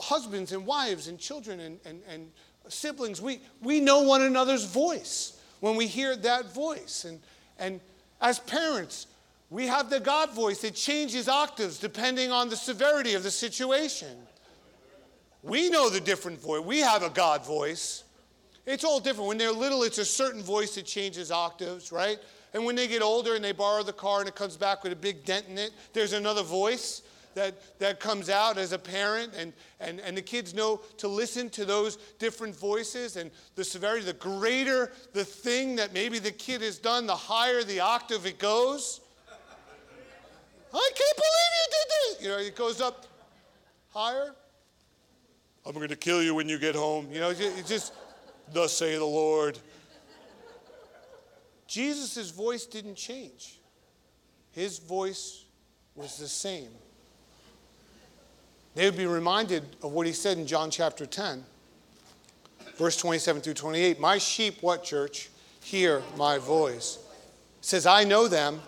husbands 0.00 0.52
and 0.52 0.66
wives 0.66 1.08
and 1.08 1.18
children 1.18 1.60
and, 1.60 1.80
and, 1.86 2.02
and 2.08 2.30
siblings, 2.68 3.22
we, 3.22 3.40
we 3.62 3.80
know 3.80 4.02
one 4.02 4.22
another's 4.22 4.64
voice 4.64 5.40
when 5.60 5.76
we 5.76 5.86
hear 5.86 6.14
that 6.16 6.52
voice. 6.52 7.04
And, 7.04 7.20
and 7.58 7.80
as 8.20 8.38
parents, 8.38 9.06
we 9.48 9.66
have 9.68 9.88
the 9.88 10.00
God 10.00 10.34
voice 10.34 10.60
that 10.60 10.74
changes 10.74 11.28
octaves 11.28 11.78
depending 11.78 12.30
on 12.30 12.50
the 12.50 12.56
severity 12.56 13.14
of 13.14 13.22
the 13.22 13.30
situation. 13.30 14.18
We 15.42 15.70
know 15.70 15.88
the 15.88 16.00
different 16.00 16.40
voice. 16.40 16.62
We 16.62 16.80
have 16.80 17.02
a 17.02 17.10
God 17.10 17.46
voice. 17.46 18.04
It's 18.66 18.84
all 18.84 19.00
different. 19.00 19.28
When 19.28 19.38
they're 19.38 19.52
little, 19.52 19.84
it's 19.84 19.98
a 19.98 20.04
certain 20.04 20.42
voice 20.42 20.74
that 20.74 20.84
changes 20.84 21.30
octaves, 21.30 21.92
right? 21.92 22.18
And 22.56 22.64
when 22.64 22.74
they 22.74 22.88
get 22.88 23.02
older 23.02 23.34
and 23.34 23.44
they 23.44 23.52
borrow 23.52 23.82
the 23.82 23.92
car 23.92 24.20
and 24.20 24.28
it 24.30 24.34
comes 24.34 24.56
back 24.56 24.82
with 24.82 24.90
a 24.90 24.96
big 24.96 25.26
dent 25.26 25.44
in 25.46 25.58
it, 25.58 25.72
there's 25.92 26.14
another 26.14 26.42
voice 26.42 27.02
that, 27.34 27.78
that 27.80 28.00
comes 28.00 28.30
out 28.30 28.56
as 28.56 28.72
a 28.72 28.78
parent, 28.78 29.34
and, 29.36 29.52
and, 29.78 30.00
and 30.00 30.16
the 30.16 30.22
kids 30.22 30.54
know 30.54 30.80
to 30.96 31.06
listen 31.06 31.50
to 31.50 31.66
those 31.66 31.96
different 32.18 32.56
voices 32.56 33.18
and 33.18 33.30
the 33.56 33.62
severity. 33.62 34.06
The 34.06 34.14
greater 34.14 34.90
the 35.12 35.22
thing 35.22 35.76
that 35.76 35.92
maybe 35.92 36.18
the 36.18 36.30
kid 36.30 36.62
has 36.62 36.78
done, 36.78 37.06
the 37.06 37.14
higher 37.14 37.62
the 37.62 37.80
octave 37.80 38.24
it 38.24 38.38
goes. 38.38 39.02
I 40.72 40.90
can't 40.94 41.16
believe 41.18 41.52
you 41.52 41.68
did 41.70 41.88
this. 41.90 42.22
You 42.22 42.28
know, 42.30 42.38
it 42.38 42.56
goes 42.56 42.80
up 42.80 43.04
higher. 43.90 44.34
I'm 45.66 45.74
going 45.74 45.88
to 45.88 45.94
kill 45.94 46.22
you 46.22 46.34
when 46.34 46.48
you 46.48 46.58
get 46.58 46.74
home. 46.74 47.08
You 47.12 47.20
know, 47.20 47.28
it's 47.28 47.68
just, 47.68 47.92
thus 48.50 48.74
say 48.74 48.96
the 48.96 49.04
Lord. 49.04 49.58
Jesus' 51.66 52.30
voice 52.30 52.66
didn't 52.66 52.96
change, 52.96 53.58
his 54.52 54.78
voice 54.78 55.44
was 55.94 56.18
the 56.18 56.28
same. 56.28 56.70
They 58.74 58.84
would 58.84 58.96
be 58.96 59.06
reminded 59.06 59.64
of 59.82 59.92
what 59.92 60.06
he 60.06 60.12
said 60.12 60.36
in 60.36 60.46
John 60.46 60.70
chapter 60.70 61.06
10, 61.06 61.44
verse 62.76 62.96
27 62.98 63.42
through 63.42 63.54
28. 63.54 63.98
My 63.98 64.18
sheep, 64.18 64.58
what 64.60 64.84
church? 64.84 65.30
Hear 65.62 66.02
my 66.16 66.38
voice. 66.38 66.98
It 67.58 67.64
says, 67.64 67.86
I 67.86 68.04
know 68.04 68.28
them, 68.28 68.60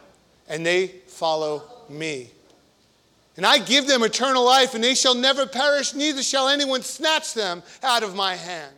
and 0.48 0.64
they 0.64 0.88
follow 1.06 1.62
me. 1.88 2.30
And 3.36 3.46
I 3.46 3.58
give 3.58 3.86
them 3.86 4.02
eternal 4.02 4.44
life, 4.44 4.74
and 4.74 4.82
they 4.82 4.94
shall 4.94 5.14
never 5.14 5.46
perish, 5.46 5.94
neither 5.94 6.22
shall 6.22 6.48
anyone 6.48 6.82
snatch 6.82 7.34
them 7.34 7.62
out 7.82 8.02
of 8.02 8.16
my 8.16 8.34
hand. 8.34 8.74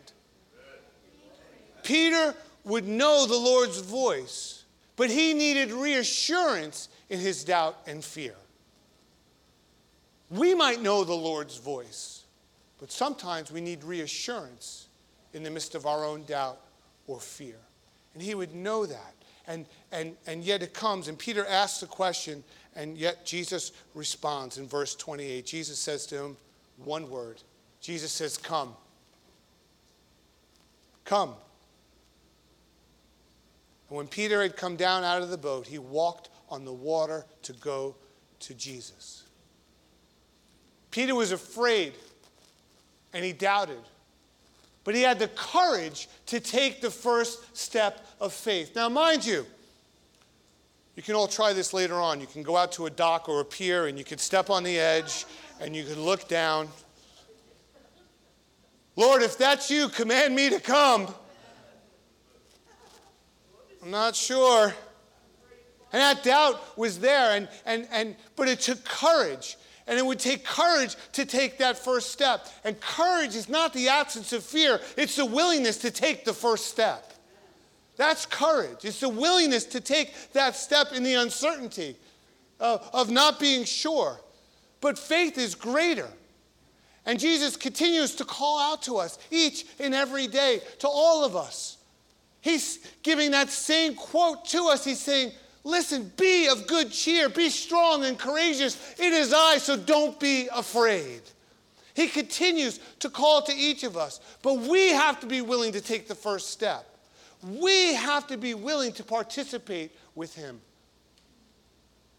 Peter 1.83 2.35
would 2.65 2.87
know 2.87 3.27
the 3.27 3.37
Lord's 3.37 3.81
voice, 3.81 4.65
but 4.97 5.11
he 5.11 5.35
needed 5.35 5.73
reassurance 5.73 6.89
in 7.09 7.21
his 7.21 7.45
doubt 7.45 7.79
and 7.87 8.05
fear. 8.05 8.35
We 10.31 10.55
might 10.55 10.81
know 10.81 11.05
the 11.05 11.15
Lord's 11.15 11.57
voice, 11.57 12.25
but 12.79 12.93
sometimes 12.93 13.51
we 13.51 13.61
need 13.61 13.83
reassurance 13.83 14.89
in 15.33 15.43
the 15.43 15.51
midst 15.51 15.75
of 15.75 15.87
our 15.87 16.05
own 16.05 16.25
doubt 16.25 16.61
or 17.07 17.19
fear. 17.19 17.57
And 18.15 18.23
he 18.23 18.35
would 18.35 18.55
know 18.55 18.87
that. 18.87 19.15
And, 19.47 19.67
and, 19.91 20.17
and 20.27 20.45
yet 20.45 20.63
it 20.63 20.73
comes, 20.73 21.09
and 21.09 21.19
Peter 21.19 21.45
asks 21.47 21.81
the 21.81 21.87
question, 21.87 22.45
and 22.77 22.97
yet 22.97 23.27
Jesus 23.27 23.73
responds 23.95 24.59
in 24.59 24.69
verse 24.69 24.95
28. 24.95 25.45
Jesus 25.45 25.79
says 25.79 26.07
to 26.07 26.25
him 26.25 26.37
one 26.85 27.11
word. 27.11 27.43
Jesus 27.81 28.13
says, 28.13 28.37
Come. 28.37 28.75
Come. 31.05 31.35
And 33.91 33.97
when 33.97 34.07
Peter 34.07 34.41
had 34.41 34.57
come 34.57 34.77
down 34.77 35.05
out 35.05 35.21
of 35.21 35.31
the 35.31 35.37
boat, 35.37 35.67
he 35.67 35.79
walked 35.79 36.31
on 36.49 36.65
the 36.65 36.73
water 36.73 37.27
to 37.43 37.53
go 37.53 37.97
to 38.39 38.55
Jesus. 38.55 39.25
Peter 40.91 41.15
was 41.15 41.33
afraid 41.33 41.93
and 43.13 43.25
he 43.25 43.33
doubted. 43.33 43.81
But 44.85 44.95
he 44.95 45.03
had 45.03 45.19
the 45.19 45.29
courage 45.29 46.09
to 46.27 46.41
take 46.41 46.81
the 46.81 46.91
first 46.91 47.57
step 47.57 48.07
of 48.21 48.33
faith. 48.33 48.75
Now, 48.75 48.89
mind 48.89 49.27
you, 49.27 49.45
you 50.97 51.03
can 51.03 51.15
all 51.15 51.29
try 51.29 51.53
this 51.53 51.73
later 51.73 51.97
on. 51.97 52.21
You 52.21 52.27
can 52.27 52.43
go 52.43 52.57
out 52.57 52.73
to 52.73 52.87
a 52.87 52.91
dock 52.91 53.29
or 53.29 53.41
a 53.41 53.45
pier 53.45 53.87
and 53.87 53.99
you 53.99 54.05
can 54.05 54.19
step 54.19 54.51
on 54.51 54.63
the 54.63 54.79
edge 54.79 55.27
and 55.61 55.75
you 55.75 55.85
can 55.85 56.01
look 56.01 56.29
down. 56.29 56.69
Lord, 58.97 59.23
if 59.23 59.37
that's 59.37 59.71
you, 59.71 59.89
command 59.89 60.35
me 60.35 60.51
to 60.51 60.61
come. 60.61 61.13
I'm 63.83 63.91
not 63.91 64.15
sure. 64.15 64.75
And 65.93 66.01
that 66.01 66.23
doubt 66.23 66.79
was 66.79 67.01
there, 67.01 67.37
and, 67.37 67.49
and, 67.67 67.89
and, 67.91 68.17
but 68.37 68.49
it 68.49 68.61
took 68.61 68.85
courage. 68.85 69.57
And 69.87 69.99
it 69.99 70.07
would 70.07 70.21
take 70.21 70.45
courage 70.45 70.95
to 71.13 71.25
take 71.25 71.59
that 71.59 71.77
first 71.77 72.13
step. 72.13 72.47
And 72.65 72.81
courage 72.81 73.35
is 73.35 73.49
not 73.49 73.73
the 73.73 73.89
absence 73.89 74.33
of 74.33 74.45
fear, 74.45 74.81
it's 74.97 75.17
the 75.17 75.27
willingness 75.27 75.79
to 75.79 75.91
take 75.91 76.25
the 76.25 76.35
first 76.35 76.67
step. 76.67 77.13
That's 77.97 78.25
courage. 78.25 78.85
It's 78.85 79.01
the 79.01 79.09
willingness 79.09 79.65
to 79.67 79.81
take 79.81 80.15
that 80.33 80.57
step 80.57 80.93
in 80.95 81.03
the 81.03 81.15
uncertainty 81.15 81.97
of, 82.59 82.89
of 82.95 83.11
not 83.11 83.39
being 83.39 83.65
sure. 83.65 84.19
But 84.81 84.99
faith 84.99 85.37
is 85.37 85.55
greater. 85.55 86.09
And 87.05 87.19
Jesus 87.19 87.57
continues 87.57 88.15
to 88.15 88.25
call 88.25 88.59
out 88.59 88.83
to 88.83 88.97
us 88.97 89.19
each 89.31 89.67
and 89.79 89.95
every 89.95 90.29
day, 90.29 90.61
to 90.79 90.89
all 90.89 91.25
of 91.25 91.37
us. 91.37 91.77
He's 92.41 92.79
giving 93.03 93.33
that 93.33 93.51
same 93.51 93.95
quote 93.95 94.45
to 94.47 94.69
us. 94.69 94.85
He's 94.85 95.01
saying, 95.01 95.33
Listen, 95.63 96.11
be 96.17 96.49
of 96.49 96.67
good 96.67 96.91
cheer, 96.91 97.29
be 97.29 97.51
strong 97.51 98.05
and 98.05 98.19
courageous. 98.19 98.79
It 98.99 99.13
is 99.13 99.33
I, 99.33 99.59
so 99.59 99.77
don't 99.77 100.19
be 100.19 100.49
afraid. 100.55 101.21
He 101.95 102.09
continues 102.09 102.81
to 103.01 103.11
call 103.11 103.43
to 103.43 103.53
each 103.53 103.83
of 103.83 103.97
us, 103.97 104.21
but 104.43 104.59
we 104.59 104.89
have 104.89 105.21
to 105.21 105.27
be 105.27 105.43
willing 105.43 105.73
to 105.73 105.81
take 105.81 106.09
the 106.09 106.15
first 106.15 106.51
step. 106.51 106.87
We 107.43 107.95
have 107.95 108.27
to 108.29 108.39
be 108.39 108.55
willing 108.55 108.93
to 108.93 109.05
participate 109.05 109.93
with 110.15 110.35
Him. 110.35 110.61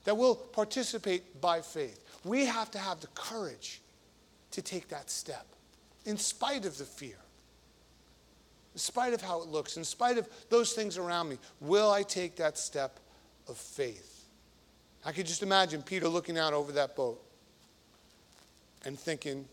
That 0.03 0.17
we'll 0.17 0.35
participate 0.35 1.41
by 1.41 1.61
faith. 1.61 2.03
We 2.23 2.45
have 2.45 2.69
to 2.71 2.79
have 2.79 2.99
the 3.01 3.07
courage 3.07 3.81
to 4.51 4.61
take 4.61 4.89
that 4.89 5.09
step, 5.09 5.45
in 6.05 6.17
spite 6.17 6.65
of 6.65 6.77
the 6.77 6.83
fear, 6.83 7.17
in 8.73 8.79
spite 8.79 9.13
of 9.13 9.21
how 9.21 9.41
it 9.41 9.47
looks, 9.47 9.77
in 9.77 9.83
spite 9.83 10.17
of 10.17 10.27
those 10.49 10.73
things 10.73 10.97
around 10.97 11.29
me. 11.29 11.37
Will 11.59 11.91
I 11.91 12.03
take 12.03 12.35
that 12.37 12.57
step 12.57 12.99
of 13.47 13.57
faith. 13.57 14.25
I 15.05 15.11
could 15.11 15.25
just 15.25 15.43
imagine 15.43 15.81
Peter 15.81 16.07
looking 16.07 16.37
out 16.37 16.53
over 16.53 16.71
that 16.73 16.95
boat 16.95 17.21
and 18.85 18.97
thinking, 18.99 19.45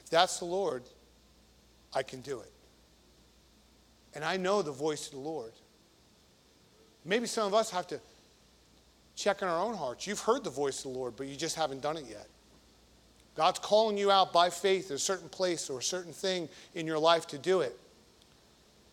if 0.00 0.10
that's 0.10 0.38
the 0.38 0.44
Lord, 0.44 0.82
I 1.94 2.02
can 2.02 2.20
do 2.20 2.40
it. 2.40 2.52
and 4.12 4.24
I 4.24 4.36
know 4.36 4.60
the 4.60 4.72
voice 4.72 5.06
of 5.06 5.12
the 5.12 5.20
Lord. 5.20 5.52
Maybe 7.04 7.26
some 7.26 7.46
of 7.46 7.54
us 7.54 7.70
have 7.70 7.86
to 7.88 8.00
check 9.14 9.40
in 9.42 9.48
our 9.48 9.62
own 9.62 9.74
hearts. 9.74 10.06
You've 10.06 10.20
heard 10.20 10.42
the 10.42 10.50
voice 10.50 10.84
of 10.84 10.92
the 10.92 10.98
Lord, 10.98 11.14
but 11.16 11.28
you 11.28 11.36
just 11.36 11.54
haven't 11.54 11.80
done 11.80 11.96
it 11.96 12.06
yet. 12.08 12.26
God's 13.36 13.58
calling 13.58 13.96
you 13.96 14.10
out 14.10 14.32
by 14.32 14.50
faith 14.50 14.90
at 14.90 14.96
a 14.96 14.98
certain 14.98 15.28
place 15.28 15.70
or 15.70 15.78
a 15.78 15.82
certain 15.82 16.12
thing 16.12 16.48
in 16.74 16.86
your 16.86 16.98
life 16.98 17.26
to 17.28 17.38
do 17.38 17.60
it. 17.60 17.78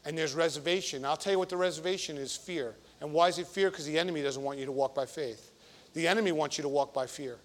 And 0.06 0.18
there's 0.18 0.36
reservation. 0.36 1.04
I'll 1.04 1.18
tell 1.18 1.34
you 1.34 1.40
what 1.40 1.50
the 1.50 1.58
reservation 1.58 2.18
is 2.18 2.36
fear. 2.36 2.76
And 3.02 3.12
why 3.12 3.28
is 3.28 3.40
it 3.40 3.48
fear? 3.48 3.70
Because 3.70 3.86
the 3.86 4.00
enemy 4.00 4.22
doesn't 4.22 4.42
want 4.42 4.58
you 4.58 4.66
to 4.66 4.72
walk 4.72 4.96
by 4.96 5.06
faith. 5.06 5.52
The 5.94 6.08
enemy 6.08 6.32
wants 6.32 6.58
you 6.58 6.62
to 6.62 6.70
walk 6.70 6.94
by 6.94 7.08
fear. 7.08 7.38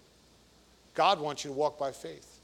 God 0.93 1.19
wants 1.19 1.43
you 1.43 1.49
to 1.49 1.55
walk 1.55 1.77
by 1.77 1.91
faith. 1.91 2.39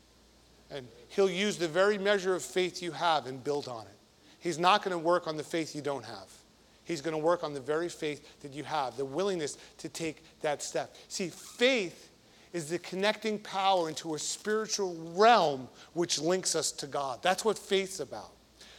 And 0.72 0.88
he'll 1.10 1.30
use 1.30 1.58
the 1.58 1.68
very 1.68 1.98
measure 1.98 2.36
of 2.36 2.44
faith 2.44 2.82
you 2.82 2.92
have 2.92 3.28
and 3.28 3.44
build 3.44 3.68
on 3.68 3.86
it. 3.86 3.98
He's 4.40 4.60
not 4.60 4.84
going 4.84 4.92
to 4.92 4.98
work 4.98 5.28
on 5.28 5.38
the 5.38 5.44
faith 5.44 5.76
you 5.76 5.82
don't 5.82 6.06
have. 6.06 6.30
He's 6.84 7.02
going 7.02 7.14
to 7.14 7.24
work 7.24 7.44
on 7.44 7.54
the 7.54 7.60
very 7.60 7.90
faith 7.90 8.42
that 8.42 8.54
you 8.54 8.64
have, 8.64 8.98
the 8.98 9.06
willingness 9.06 9.58
to 9.78 9.90
take 9.90 10.24
that 10.42 10.64
step. 10.64 10.96
See, 11.08 11.30
faith 11.30 12.09
is 12.54 12.70
the 12.70 12.80
connecting 12.80 13.40
power 13.40 13.90
into 13.90 14.16
a 14.16 14.20
spiritual 14.20 14.96
realm 15.16 15.68
which 15.94 16.20
links 16.20 16.56
us 16.56 16.72
to 16.72 16.88
God. 16.88 17.22
That's 17.22 17.46
what 17.46 17.58
faith's 17.58 18.00
about. 18.00 18.32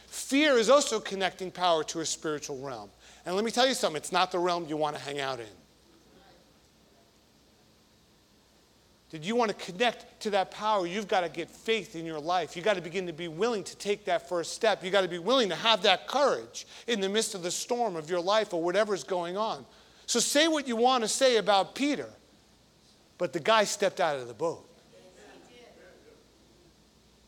Fear 0.07 0.57
is 0.57 0.69
also 0.69 0.99
connecting 0.99 1.51
power 1.51 1.83
to 1.85 2.01
a 2.01 2.05
spiritual 2.05 2.59
realm. 2.59 2.89
And 3.25 3.35
let 3.35 3.45
me 3.45 3.51
tell 3.51 3.67
you 3.67 3.73
something, 3.73 3.97
it's 3.97 4.11
not 4.11 4.31
the 4.31 4.39
realm 4.39 4.65
you 4.67 4.75
want 4.75 4.97
to 4.97 5.01
hang 5.01 5.19
out 5.19 5.39
in. 5.39 5.45
Did 9.11 9.25
you 9.25 9.35
want 9.35 9.51
to 9.51 9.71
connect 9.71 10.21
to 10.21 10.29
that 10.29 10.51
power? 10.51 10.87
You've 10.87 11.09
got 11.09 11.21
to 11.21 11.29
get 11.29 11.49
faith 11.49 11.97
in 11.97 12.05
your 12.05 12.19
life. 12.19 12.55
You've 12.55 12.63
got 12.63 12.75
to 12.75 12.81
begin 12.81 13.07
to 13.07 13.13
be 13.13 13.27
willing 13.27 13.61
to 13.65 13.75
take 13.75 14.05
that 14.05 14.29
first 14.29 14.53
step. 14.53 14.83
You've 14.83 14.93
got 14.93 15.01
to 15.01 15.09
be 15.09 15.19
willing 15.19 15.49
to 15.49 15.55
have 15.55 15.81
that 15.83 16.07
courage 16.07 16.65
in 16.87 17.01
the 17.01 17.09
midst 17.09 17.35
of 17.35 17.43
the 17.43 17.51
storm 17.51 17.97
of 17.97 18.09
your 18.09 18.21
life 18.21 18.53
or 18.53 18.63
whatever's 18.63 19.03
going 19.03 19.35
on. 19.35 19.65
So 20.05 20.21
say 20.21 20.47
what 20.47 20.65
you 20.65 20.77
want 20.77 21.03
to 21.03 21.09
say 21.09 21.37
about 21.37 21.75
Peter, 21.75 22.07
but 23.21 23.33
the 23.33 23.39
guy 23.39 23.63
stepped 23.65 23.99
out 23.99 24.15
of 24.15 24.27
the 24.27 24.33
boat. 24.33 24.67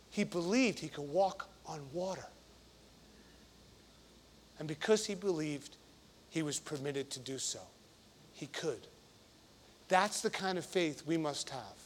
He 0.09 0.23
believed 0.23 0.79
he 0.79 0.87
could 0.87 1.07
walk 1.07 1.47
on 1.67 1.81
water. 1.93 2.25
And 4.57 4.67
because 4.67 5.05
he 5.05 5.13
believed, 5.13 5.77
he 6.31 6.41
was 6.41 6.59
permitted 6.59 7.11
to 7.11 7.19
do 7.19 7.37
so. 7.37 7.59
He 8.33 8.47
could. 8.47 8.87
That's 9.87 10.21
the 10.21 10.31
kind 10.31 10.57
of 10.57 10.65
faith 10.65 11.03
we 11.05 11.15
must 11.15 11.51
have. 11.51 11.77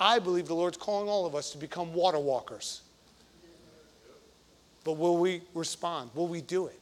I 0.00 0.20
believe 0.20 0.46
the 0.46 0.54
Lord's 0.54 0.78
calling 0.78 1.10
all 1.10 1.26
of 1.26 1.34
us 1.34 1.50
to 1.50 1.58
become 1.58 1.92
water 1.92 2.18
walkers. 2.18 2.80
But 4.84 4.92
will 4.92 5.18
we 5.18 5.42
respond? 5.52 6.12
Will 6.14 6.28
we 6.28 6.40
do 6.40 6.68
it? 6.68 6.80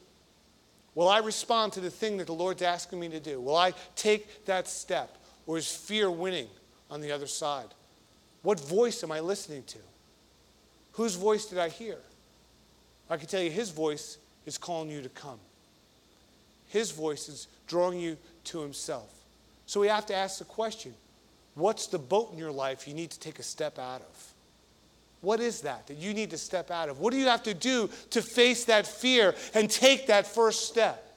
Will 0.95 1.09
I 1.09 1.17
respond 1.17 1.73
to 1.73 1.81
the 1.81 1.91
thing 1.91 2.15
that 2.19 2.27
the 2.27 2.33
Lord's 2.33 2.61
asking 2.61 3.01
me 3.01 3.09
to 3.09 3.19
do? 3.19 3.41
Will 3.41 3.57
I 3.57 3.73
take 3.97 4.45
that 4.45 4.69
step? 4.69 5.17
Or 5.45 5.57
is 5.57 5.73
fear 5.73 6.09
winning 6.09 6.47
on 6.89 7.01
the 7.01 7.11
other 7.11 7.27
side? 7.27 7.67
What 8.41 8.59
voice 8.59 9.03
am 9.03 9.11
I 9.11 9.19
listening 9.19 9.63
to? 9.63 9.77
Whose 10.93 11.15
voice 11.15 11.45
did 11.45 11.57
I 11.57 11.69
hear? 11.69 11.97
I 13.09 13.17
can 13.17 13.27
tell 13.27 13.41
you 13.41 13.49
his 13.49 13.69
voice 13.69 14.17
is 14.45 14.57
calling 14.57 14.89
you 14.89 15.01
to 15.01 15.09
come. 15.09 15.39
His 16.69 16.91
voice 16.91 17.29
is 17.29 17.47
drawing 17.67 17.99
you 17.99 18.17
to 18.45 18.61
himself. 18.61 19.09
So 19.65 19.79
we 19.79 19.87
have 19.87 20.05
to 20.07 20.15
ask 20.15 20.39
the 20.39 20.45
question 20.45 20.93
what's 21.55 21.87
the 21.87 21.99
boat 21.99 22.31
in 22.33 22.37
your 22.37 22.51
life 22.51 22.87
you 22.87 22.93
need 22.93 23.11
to 23.11 23.19
take 23.19 23.39
a 23.39 23.43
step 23.43 23.79
out 23.79 24.01
of? 24.01 24.33
What 25.21 25.39
is 25.39 25.61
that 25.61 25.87
that 25.87 25.97
you 25.97 26.13
need 26.13 26.31
to 26.31 26.37
step 26.37 26.69
out 26.69 26.89
of? 26.89 26.99
What 26.99 27.13
do 27.13 27.17
you 27.17 27.27
have 27.27 27.43
to 27.43 27.53
do 27.53 27.89
to 28.09 28.21
face 28.21 28.65
that 28.65 28.85
fear 28.85 29.35
and 29.53 29.69
take 29.69 30.07
that 30.07 30.27
first 30.27 30.67
step? 30.67 31.12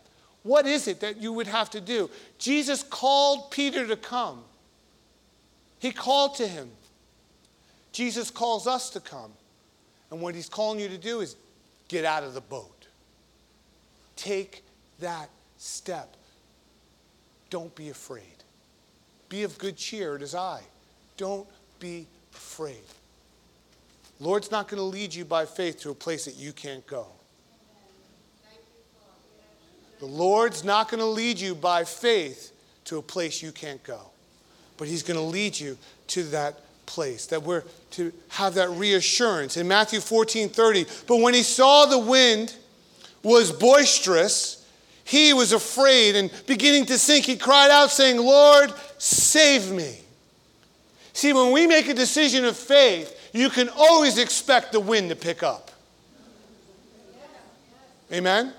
What 0.47 0.65
is 0.65 0.87
it 0.87 1.01
that 1.01 1.17
you 1.21 1.33
would 1.33 1.49
have 1.49 1.71
to 1.71 1.81
do? 1.81 2.09
Jesus 2.39 2.85
called 2.85 3.51
Peter 3.51 3.85
to 3.85 3.97
come. 3.97 4.45
He 5.81 5.91
called 5.91 6.37
to 6.37 6.47
him. 6.47 6.71
Jesus 7.91 8.31
calls 8.31 8.69
us 8.69 8.91
to 8.91 9.01
come. 9.01 9.33
And 10.13 10.21
what 10.21 10.37
he's 10.37 10.49
calling 10.49 10.79
you 10.79 10.89
to 10.89 10.99
do 10.99 11.19
is 11.19 11.35
get 11.89 12.05
out 12.05 12.23
of 12.23 12.33
the 12.33 12.41
boat. 12.41 12.87
Take 14.15 14.63
that 15.01 15.31
step. 15.59 16.17
Don't 17.51 17.75
be 17.75 17.89
afraid. 17.89 18.23
Be 19.29 19.43
of 19.43 19.59
good 19.59 19.77
cheer, 19.77 20.15
it 20.15 20.23
is 20.23 20.37
I. 20.37 20.61
Don't 21.17 21.49
be 21.81 22.07
afraid. 22.33 22.85
Lord's 24.21 24.53
not 24.53 24.69
going 24.69 24.79
to 24.79 24.85
lead 24.85 25.13
you 25.13 25.25
by 25.25 25.45
faith 25.45 25.81
to 25.81 25.91
a 25.91 25.95
place 25.95 26.25
that 26.25 26.37
you 26.37 26.53
can't 26.53 26.87
go. 26.87 27.09
The 29.99 30.07
Lord's 30.07 30.65
not 30.65 30.91
going 30.91 31.01
to 31.01 31.07
lead 31.07 31.41
you 31.41 31.55
by 31.55 31.85
faith 31.85 32.53
to 32.85 32.99
a 32.99 33.03
place 33.03 33.43
you 33.43 33.53
can't 33.53 33.83
go. 33.83 34.01
But 34.77 34.89
He's 34.89 35.03
going 35.03 35.19
to 35.19 35.25
lead 35.25 35.59
you 35.59 35.79
to 36.09 36.23
that 36.25 36.61
place, 36.87 37.27
that 37.27 37.43
we're 37.43 37.65
to 37.93 38.13
have 38.29 38.55
that 38.55 38.71
reassurance. 38.71 39.57
In 39.57 39.69
Matthew 39.69 40.01
14 40.01 40.49
30, 40.49 40.87
but 41.07 41.21
when 41.21 41.35
he 41.35 41.43
saw 41.43 41.87
the 41.87 41.99
wind 41.99 42.55
was 43.23 43.51
boisterous, 43.53 44.65
he 45.05 45.33
was 45.33 45.53
afraid 45.53 46.17
and 46.17 46.31
beginning 46.47 46.87
to 46.87 46.99
sink, 46.99 47.27
he 47.27 47.37
cried 47.37 47.71
out, 47.71 47.91
saying, 47.91 48.19
Lord, 48.19 48.73
save 48.99 49.71
me. 49.71 50.01
See, 51.13 51.33
when 51.33 51.53
we 51.53 51.67
make 51.67 51.89
a 51.89 51.95
decision 51.95 52.45
of 52.45 52.57
faith, 52.57 53.31
you 53.33 53.51
can 53.51 53.69
always 53.69 54.19
expect 54.19 54.73
the 54.73 54.81
wind 54.81 55.11
to 55.11 55.17
pick 55.17 55.43
up. 55.43 55.71
Amen? 58.13 58.53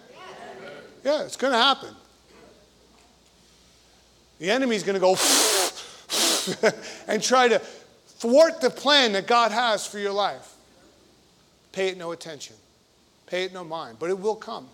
Yeah, 1.07 1.23
it's 1.23 1.37
going 1.37 1.53
to 1.53 1.57
happen. 1.57 1.95
The 4.39 4.51
enemy's 4.51 4.83
going 4.83 4.95
to 4.95 4.99
go 4.99 5.11
and 7.07 7.23
try 7.23 7.47
to 7.47 7.59
thwart 8.19 8.59
the 8.59 8.69
plan 8.69 9.13
that 9.13 9.25
God 9.25 9.53
has 9.53 9.87
for 9.87 9.99
your 9.99 10.11
life. 10.11 10.55
Pay 11.71 11.87
it 11.87 11.97
no 11.97 12.11
attention, 12.11 12.57
pay 13.25 13.45
it 13.45 13.53
no 13.53 13.63
mind, 13.63 13.99
but 13.99 14.09
it 14.09 14.19
will 14.19 14.35
come. 14.35 14.67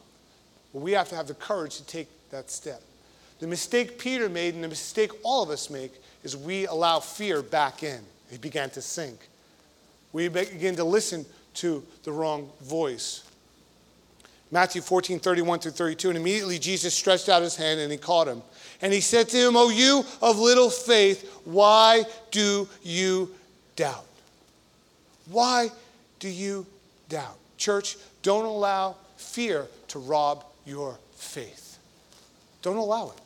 But 0.74 0.80
we 0.80 0.94
have 0.94 1.08
to 1.10 1.16
have 1.16 1.28
the 1.28 1.36
courage 1.36 1.78
to 1.78 1.86
take 1.86 2.08
that 2.32 2.50
step. 2.50 2.82
The 3.40 3.46
mistake 3.46 4.00
Peter 4.00 4.28
made 4.28 4.56
and 4.56 4.64
the 4.64 4.70
mistake 4.70 5.12
all 5.22 5.44
of 5.44 5.52
us 5.52 5.70
make 5.70 5.94
is 6.24 6.36
we 6.36 6.66
allow 6.66 7.00
fear 7.00 7.44
back 7.44 7.84
in. 7.84 8.02
It 8.32 8.42
began 8.42 8.72
to 8.72 8.82
sink. 8.82 9.30
We 10.14 10.30
begin 10.30 10.78
to 10.78 10.84
listen 10.84 11.28
to 11.56 11.84
the 12.06 12.12
wrong 12.12 12.50
voice. 12.64 13.22
Matthew 14.54 14.84
14, 14.84 15.20
31 15.20 15.60
through 15.60 15.72
32. 15.72 16.10
And 16.10 16.18
immediately 16.18 16.60
Jesus 16.60 16.94
stretched 16.94 17.28
out 17.28 17.42
his 17.42 17.56
hand 17.56 17.80
and 17.80 17.92
he 17.92 17.98
caught 17.98 18.28
him. 18.28 18.44
And 18.84 18.94
he 18.94 19.02
said 19.02 19.28
to 19.30 19.38
him, 19.38 19.58
O 19.58 19.70
you 19.70 20.04
of 20.22 20.38
little 20.38 20.70
faith, 20.70 21.42
why 21.44 22.04
do 22.30 22.70
you 22.84 23.32
doubt? 23.76 24.06
Why 25.32 25.72
do 26.20 26.30
you 26.30 26.68
doubt? 27.10 27.36
Church, 27.58 27.98
don't 28.22 28.46
allow 28.46 28.96
fear 29.18 29.66
to 29.88 29.98
rob 29.98 30.46
your 30.68 31.00
faith. 31.16 31.80
Don't 32.62 32.78
allow 32.78 33.08
it. 33.10 33.22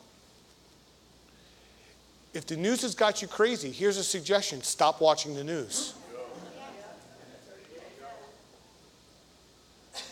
If 2.32 2.46
the 2.46 2.56
news 2.56 2.80
has 2.80 2.94
got 2.94 3.20
you 3.20 3.28
crazy, 3.28 3.70
here's 3.70 3.98
a 3.98 4.04
suggestion 4.04 4.62
stop 4.62 5.02
watching 5.02 5.34
the 5.34 5.44
news. 5.44 5.92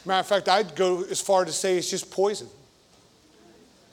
Matter 0.07 0.21
of 0.21 0.27
fact, 0.27 0.49
I'd 0.49 0.75
go 0.77 1.03
as 1.03 1.21
far 1.21 1.45
to 1.45 1.53
say 1.53 1.77
it's 1.77 1.91
just 1.91 2.11
poison. 2.11 2.49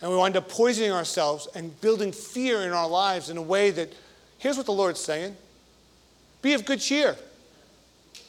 And 0.02 0.12
we 0.12 0.18
wind 0.18 0.38
up 0.38 0.48
poisoning 0.48 0.92
ourselves 0.92 1.48
and 1.56 1.80
building 1.82 2.12
fear 2.12 2.62
in 2.62 2.72
our 2.72 2.88
lives 2.88 3.30
in 3.30 3.38
a 3.38 3.42
way 3.42 3.72
that, 3.72 3.94
here's 4.38 4.58
what 4.58 4.66
the 4.66 4.74
Lord's 4.74 5.00
saying 5.00 5.36
be 6.42 6.54
of 6.54 6.66
good 6.66 6.82
cheer. 6.82 7.16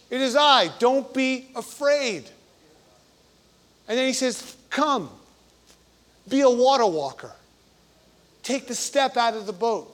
It 0.09 0.20
is 0.20 0.37
I. 0.37 0.68
Don't 0.79 1.12
be 1.12 1.49
afraid. 1.57 2.31
And 3.88 3.99
then 3.99 4.07
he 4.07 4.12
says, 4.12 4.57
Come, 4.70 5.11
be 6.29 6.40
a 6.40 6.51
water 6.51 6.87
walker. 6.87 7.33
Take 8.42 8.66
the 8.66 8.75
step 8.75 9.16
out 9.16 9.35
of 9.35 9.47
the 9.47 9.53
boat. 9.53 9.90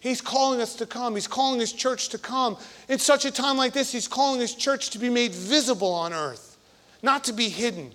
He's 0.00 0.20
calling 0.20 0.60
us 0.60 0.76
to 0.76 0.86
come. 0.86 1.14
He's 1.14 1.26
calling 1.26 1.60
his 1.60 1.72
church 1.72 2.08
to 2.10 2.18
come. 2.18 2.56
In 2.88 2.98
such 2.98 3.24
a 3.24 3.30
time 3.30 3.56
like 3.56 3.72
this, 3.72 3.92
he's 3.92 4.08
calling 4.08 4.40
his 4.40 4.54
church 4.54 4.90
to 4.90 4.98
be 4.98 5.10
made 5.10 5.32
visible 5.32 5.92
on 5.92 6.12
earth, 6.12 6.49
not 7.02 7.24
to 7.24 7.32
be 7.32 7.48
hidden. 7.48 7.92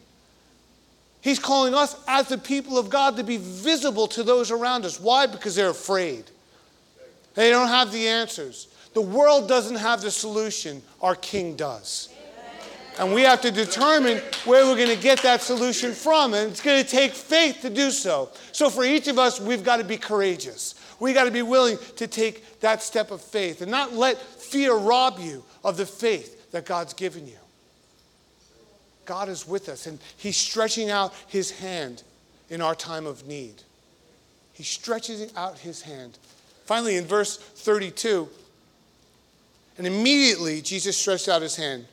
He's 1.22 1.40
calling 1.40 1.74
us 1.74 1.96
as 2.08 2.28
the 2.28 2.38
people 2.38 2.78
of 2.78 2.90
God 2.90 3.18
to 3.18 3.24
be 3.24 3.38
visible 3.38 4.08
to 4.10 4.24
those 4.24 4.52
around 4.52 4.86
us. 4.86 5.00
Why? 5.00 5.26
Because 5.26 5.56
they're 5.56 5.70
afraid. 5.70 6.26
They 7.34 7.50
don't 7.50 7.68
have 7.68 7.92
the 7.92 8.08
answers. 8.08 8.68
The 8.94 9.02
world 9.02 9.50
doesn't 9.50 9.76
have 9.78 10.02
the 10.02 10.12
solution, 10.12 10.82
our 11.02 11.16
King 11.16 11.56
does. 11.56 12.10
And 12.98 13.14
we 13.14 13.24
have 13.24 13.42
to 13.42 13.52
determine 13.52 14.20
where 14.46 14.66
we're 14.66 14.78
going 14.78 14.96
to 14.96 15.02
get 15.02 15.22
that 15.24 15.42
solution 15.42 15.92
from. 15.92 16.34
And 16.34 16.52
it's 16.52 16.62
going 16.62 16.82
to 16.82 16.90
take 16.90 17.12
faith 17.12 17.60
to 17.62 17.70
do 17.70 17.92
so. 17.92 18.30
So 18.54 18.70
for 18.70 18.86
each 18.86 19.08
of 19.08 19.20
us, 19.20 19.42
we've 19.42 19.64
got 19.64 19.78
to 19.78 19.84
be 19.84 19.98
courageous. 19.98 20.76
We've 21.00 21.14
got 21.14 21.26
to 21.26 21.32
be 21.32 21.42
willing 21.42 21.78
to 21.98 22.08
take 22.08 22.62
that 22.62 22.82
step 22.82 23.12
of 23.12 23.20
faith 23.22 23.62
and 23.62 23.70
not 23.70 23.94
let 23.94 24.18
fear 24.18 24.76
rob 24.76 25.20
you 25.20 25.44
of 25.64 25.76
the 25.76 25.86
faith 25.86 26.52
that 26.52 26.66
God's 26.66 26.94
given 26.94 27.28
you. 27.28 27.38
God 29.06 29.30
is 29.30 29.48
with 29.48 29.70
us 29.70 29.86
and 29.86 30.00
He's 30.18 30.38
stretching 30.38 30.90
out 30.90 31.14
His 31.28 31.52
hand 31.52 32.04
in 32.50 32.62
our 32.62 32.76
time 32.76 33.06
of 33.06 33.28
need. 33.28 33.64
He 34.54 34.64
stretches 34.64 35.32
out 35.36 35.60
His 35.60 35.82
hand. 35.82 36.18
Finally, 36.66 36.98
in 36.98 37.06
verse 37.06 37.38
32, 37.38 38.28
and 39.78 39.86
immediately 39.86 40.62
Jesus 40.62 40.98
stretched 40.98 41.28
out 41.28 41.42
His 41.42 41.56
hand 41.56 41.86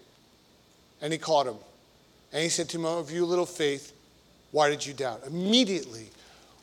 and 1.01 1.12
He 1.12 1.18
caught 1.18 1.46
him. 1.46 1.57
And 2.33 2.42
He 2.42 2.48
said 2.48 2.68
to 2.70 2.79
him, 2.79 2.85
Of 2.85 3.11
you 3.11 3.25
little 3.25 3.46
faith, 3.46 3.92
why 4.53 4.70
did 4.70 4.85
you 4.87 4.94
doubt? 4.94 5.22
Immediately. 5.27 6.09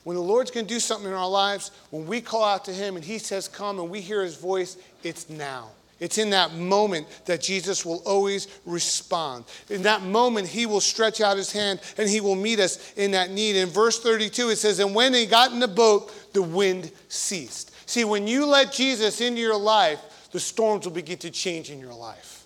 When 0.04 0.16
the 0.16 0.24
Lord's 0.24 0.50
going 0.50 0.66
to 0.66 0.74
do 0.74 0.80
something 0.80 1.10
in 1.10 1.16
our 1.16 1.30
lives, 1.30 1.72
when 1.92 2.08
we 2.08 2.22
call 2.22 2.44
out 2.44 2.66
to 2.66 2.74
Him 2.74 2.96
and 2.96 3.04
He 3.04 3.18
says, 3.18 3.48
Come, 3.48 3.80
and 3.80 3.90
we 3.90 4.02
hear 4.02 4.24
His 4.24 4.38
voice, 4.38 4.78
it's 5.04 5.30
now. 5.30 5.70
It's 6.00 6.18
in 6.18 6.30
that 6.30 6.54
moment 6.54 7.08
that 7.26 7.42
Jesus 7.42 7.86
will 7.86 8.02
always 8.06 8.48
respond. 8.66 9.44
In 9.70 9.82
that 9.84 10.02
moment, 10.02 10.48
he 10.48 10.66
will 10.66 10.80
stretch 10.80 11.20
out 11.20 11.36
his 11.36 11.52
hand 11.52 11.82
and 11.98 12.10
he 12.10 12.22
will 12.22 12.36
meet 12.36 12.60
us 12.60 12.94
in 12.94 13.12
that 13.12 13.32
need. 13.32 13.58
In 13.58 13.68
verse 13.70 14.00
32, 14.00 14.50
it 14.50 14.56
says, 14.58 14.80
And 14.80 14.96
when 14.96 15.12
they 15.12 15.26
got 15.26 15.52
in 15.52 15.60
the 15.60 15.68
boat, 15.68 16.12
the 16.34 16.42
wind 16.42 16.92
ceased. 17.10 17.72
See, 17.90 18.06
when 18.06 18.28
you 18.28 18.46
let 18.46 18.72
Jesus 18.72 19.20
into 19.20 19.42
your 19.42 19.58
life, 19.58 20.30
the 20.32 20.40
storms 20.40 20.86
will 20.86 20.94
begin 20.94 21.18
to 21.20 21.32
change 21.32 21.70
in 21.70 21.80
your 21.80 21.94
life. 21.94 22.46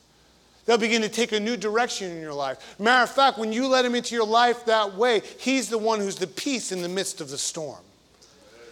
They'll 0.66 0.78
begin 0.78 1.02
to 1.02 1.10
take 1.10 1.34
a 1.34 1.40
new 1.40 1.58
direction 1.58 2.10
in 2.10 2.22
your 2.22 2.34
life. 2.34 2.80
Matter 2.80 3.04
of 3.04 3.10
fact, 3.10 3.38
when 3.38 3.52
you 3.52 3.68
let 3.68 3.84
him 3.84 3.96
into 3.96 4.16
your 4.16 4.26
life 4.26 4.66
that 4.66 4.96
way, 4.96 5.22
he's 5.38 5.70
the 5.70 5.78
one 5.78 6.00
who's 6.00 6.16
the 6.16 6.28
peace 6.28 6.72
in 6.72 6.82
the 6.82 6.90
midst 6.90 7.20
of 7.20 7.30
the 7.30 7.38
storm. 7.38 7.82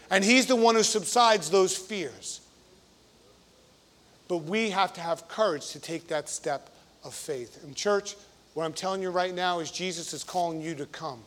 And 0.10 0.24
he's 0.24 0.46
the 0.46 0.56
one 0.56 0.76
who 0.76 0.84
subsides 0.84 1.50
those 1.50 1.76
fears. 1.76 2.40
But 4.32 4.46
we 4.46 4.70
have 4.70 4.94
to 4.94 5.02
have 5.02 5.28
courage 5.28 5.72
to 5.72 5.80
take 5.82 6.08
that 6.08 6.30
step 6.30 6.70
of 7.04 7.14
faith. 7.14 7.62
And, 7.66 7.76
church, 7.76 8.16
what 8.54 8.64
I'm 8.64 8.72
telling 8.72 9.02
you 9.02 9.10
right 9.10 9.36
now 9.36 9.60
is 9.60 9.70
Jesus 9.70 10.14
is 10.14 10.24
calling 10.24 10.62
you 10.62 10.74
to 10.76 10.86
come. 10.86 11.20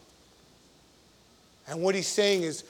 And 1.69 1.83
what 1.83 1.95
he's 1.95 2.09
saying 2.09 2.45
is 2.45 2.65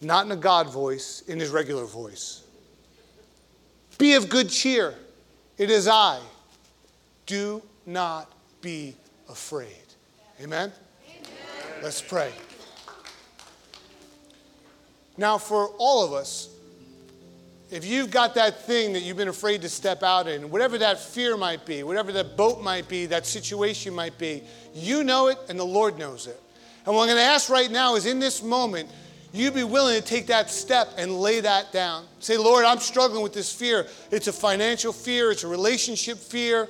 not 0.00 0.24
in 0.24 0.32
a 0.32 0.36
God 0.36 0.72
voice, 0.72 1.22
in 1.28 1.38
his 1.38 1.50
regular 1.50 1.84
voice. 1.84 2.44
Be 3.98 4.14
of 4.14 4.30
good 4.30 4.48
cheer. 4.48 4.94
It 5.58 5.68
is 5.68 5.86
I. 5.86 6.18
Do 7.26 7.60
not 7.84 8.32
be 8.62 8.94
afraid. 9.28 9.68
Amen? 10.40 10.72
Amen? 11.10 11.82
Let's 11.82 12.00
pray. 12.00 12.32
Now, 15.18 15.36
for 15.36 15.66
all 15.76 16.06
of 16.06 16.14
us, 16.14 16.55
if 17.70 17.84
you've 17.84 18.10
got 18.10 18.34
that 18.34 18.62
thing 18.62 18.92
that 18.92 19.02
you've 19.02 19.16
been 19.16 19.28
afraid 19.28 19.62
to 19.62 19.68
step 19.68 20.02
out 20.02 20.28
in, 20.28 20.50
whatever 20.50 20.78
that 20.78 21.00
fear 21.00 21.36
might 21.36 21.66
be, 21.66 21.82
whatever 21.82 22.12
that 22.12 22.36
boat 22.36 22.62
might 22.62 22.88
be, 22.88 23.06
that 23.06 23.26
situation 23.26 23.92
might 23.92 24.16
be, 24.18 24.44
you 24.72 25.02
know 25.02 25.28
it 25.28 25.38
and 25.48 25.58
the 25.58 25.64
Lord 25.64 25.98
knows 25.98 26.26
it. 26.26 26.40
And 26.84 26.94
what 26.94 27.02
I'm 27.02 27.08
going 27.08 27.18
to 27.18 27.24
ask 27.24 27.50
right 27.50 27.70
now 27.70 27.96
is 27.96 28.06
in 28.06 28.20
this 28.20 28.42
moment, 28.42 28.88
you 29.32 29.50
be 29.50 29.64
willing 29.64 30.00
to 30.00 30.06
take 30.06 30.28
that 30.28 30.48
step 30.50 30.88
and 30.96 31.18
lay 31.18 31.40
that 31.40 31.72
down. 31.72 32.06
Say, 32.20 32.38
Lord, 32.38 32.64
I'm 32.64 32.78
struggling 32.78 33.22
with 33.22 33.34
this 33.34 33.52
fear. 33.52 33.86
It's 34.12 34.28
a 34.28 34.32
financial 34.32 34.92
fear, 34.92 35.32
it's 35.32 35.42
a 35.42 35.48
relationship 35.48 36.18
fear, 36.18 36.68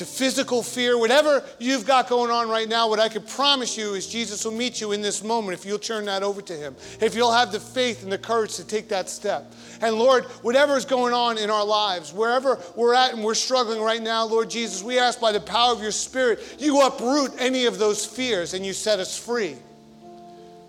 a 0.00 0.06
physical 0.06 0.62
fear, 0.62 0.98
whatever 0.98 1.44
you've 1.58 1.86
got 1.86 2.08
going 2.08 2.30
on 2.30 2.48
right 2.48 2.68
now, 2.68 2.88
what 2.88 2.98
I 2.98 3.08
can 3.08 3.22
promise 3.22 3.76
you 3.76 3.94
is 3.94 4.06
Jesus 4.06 4.44
will 4.44 4.52
meet 4.52 4.80
you 4.80 4.92
in 4.92 5.00
this 5.00 5.22
moment 5.22 5.58
if 5.58 5.64
you'll 5.64 5.78
turn 5.78 6.04
that 6.06 6.22
over 6.22 6.42
to 6.42 6.52
Him. 6.52 6.76
If 7.00 7.14
you'll 7.14 7.32
have 7.32 7.52
the 7.52 7.60
faith 7.60 8.02
and 8.02 8.10
the 8.10 8.18
courage 8.18 8.56
to 8.56 8.66
take 8.66 8.88
that 8.88 9.08
step. 9.08 9.52
And 9.80 9.96
Lord, 9.96 10.24
whatever 10.42 10.76
is 10.76 10.84
going 10.84 11.12
on 11.12 11.38
in 11.38 11.50
our 11.50 11.64
lives, 11.64 12.12
wherever 12.12 12.58
we're 12.74 12.94
at 12.94 13.14
and 13.14 13.22
we're 13.22 13.34
struggling 13.34 13.80
right 13.80 14.02
now, 14.02 14.24
Lord 14.24 14.50
Jesus, 14.50 14.82
we 14.82 14.98
ask 14.98 15.20
by 15.20 15.32
the 15.32 15.40
power 15.40 15.72
of 15.72 15.82
your 15.82 15.92
Spirit, 15.92 16.56
you 16.58 16.80
uproot 16.80 17.32
any 17.38 17.66
of 17.66 17.78
those 17.78 18.04
fears 18.04 18.54
and 18.54 18.64
you 18.64 18.72
set 18.72 18.98
us 18.98 19.18
free. 19.18 19.56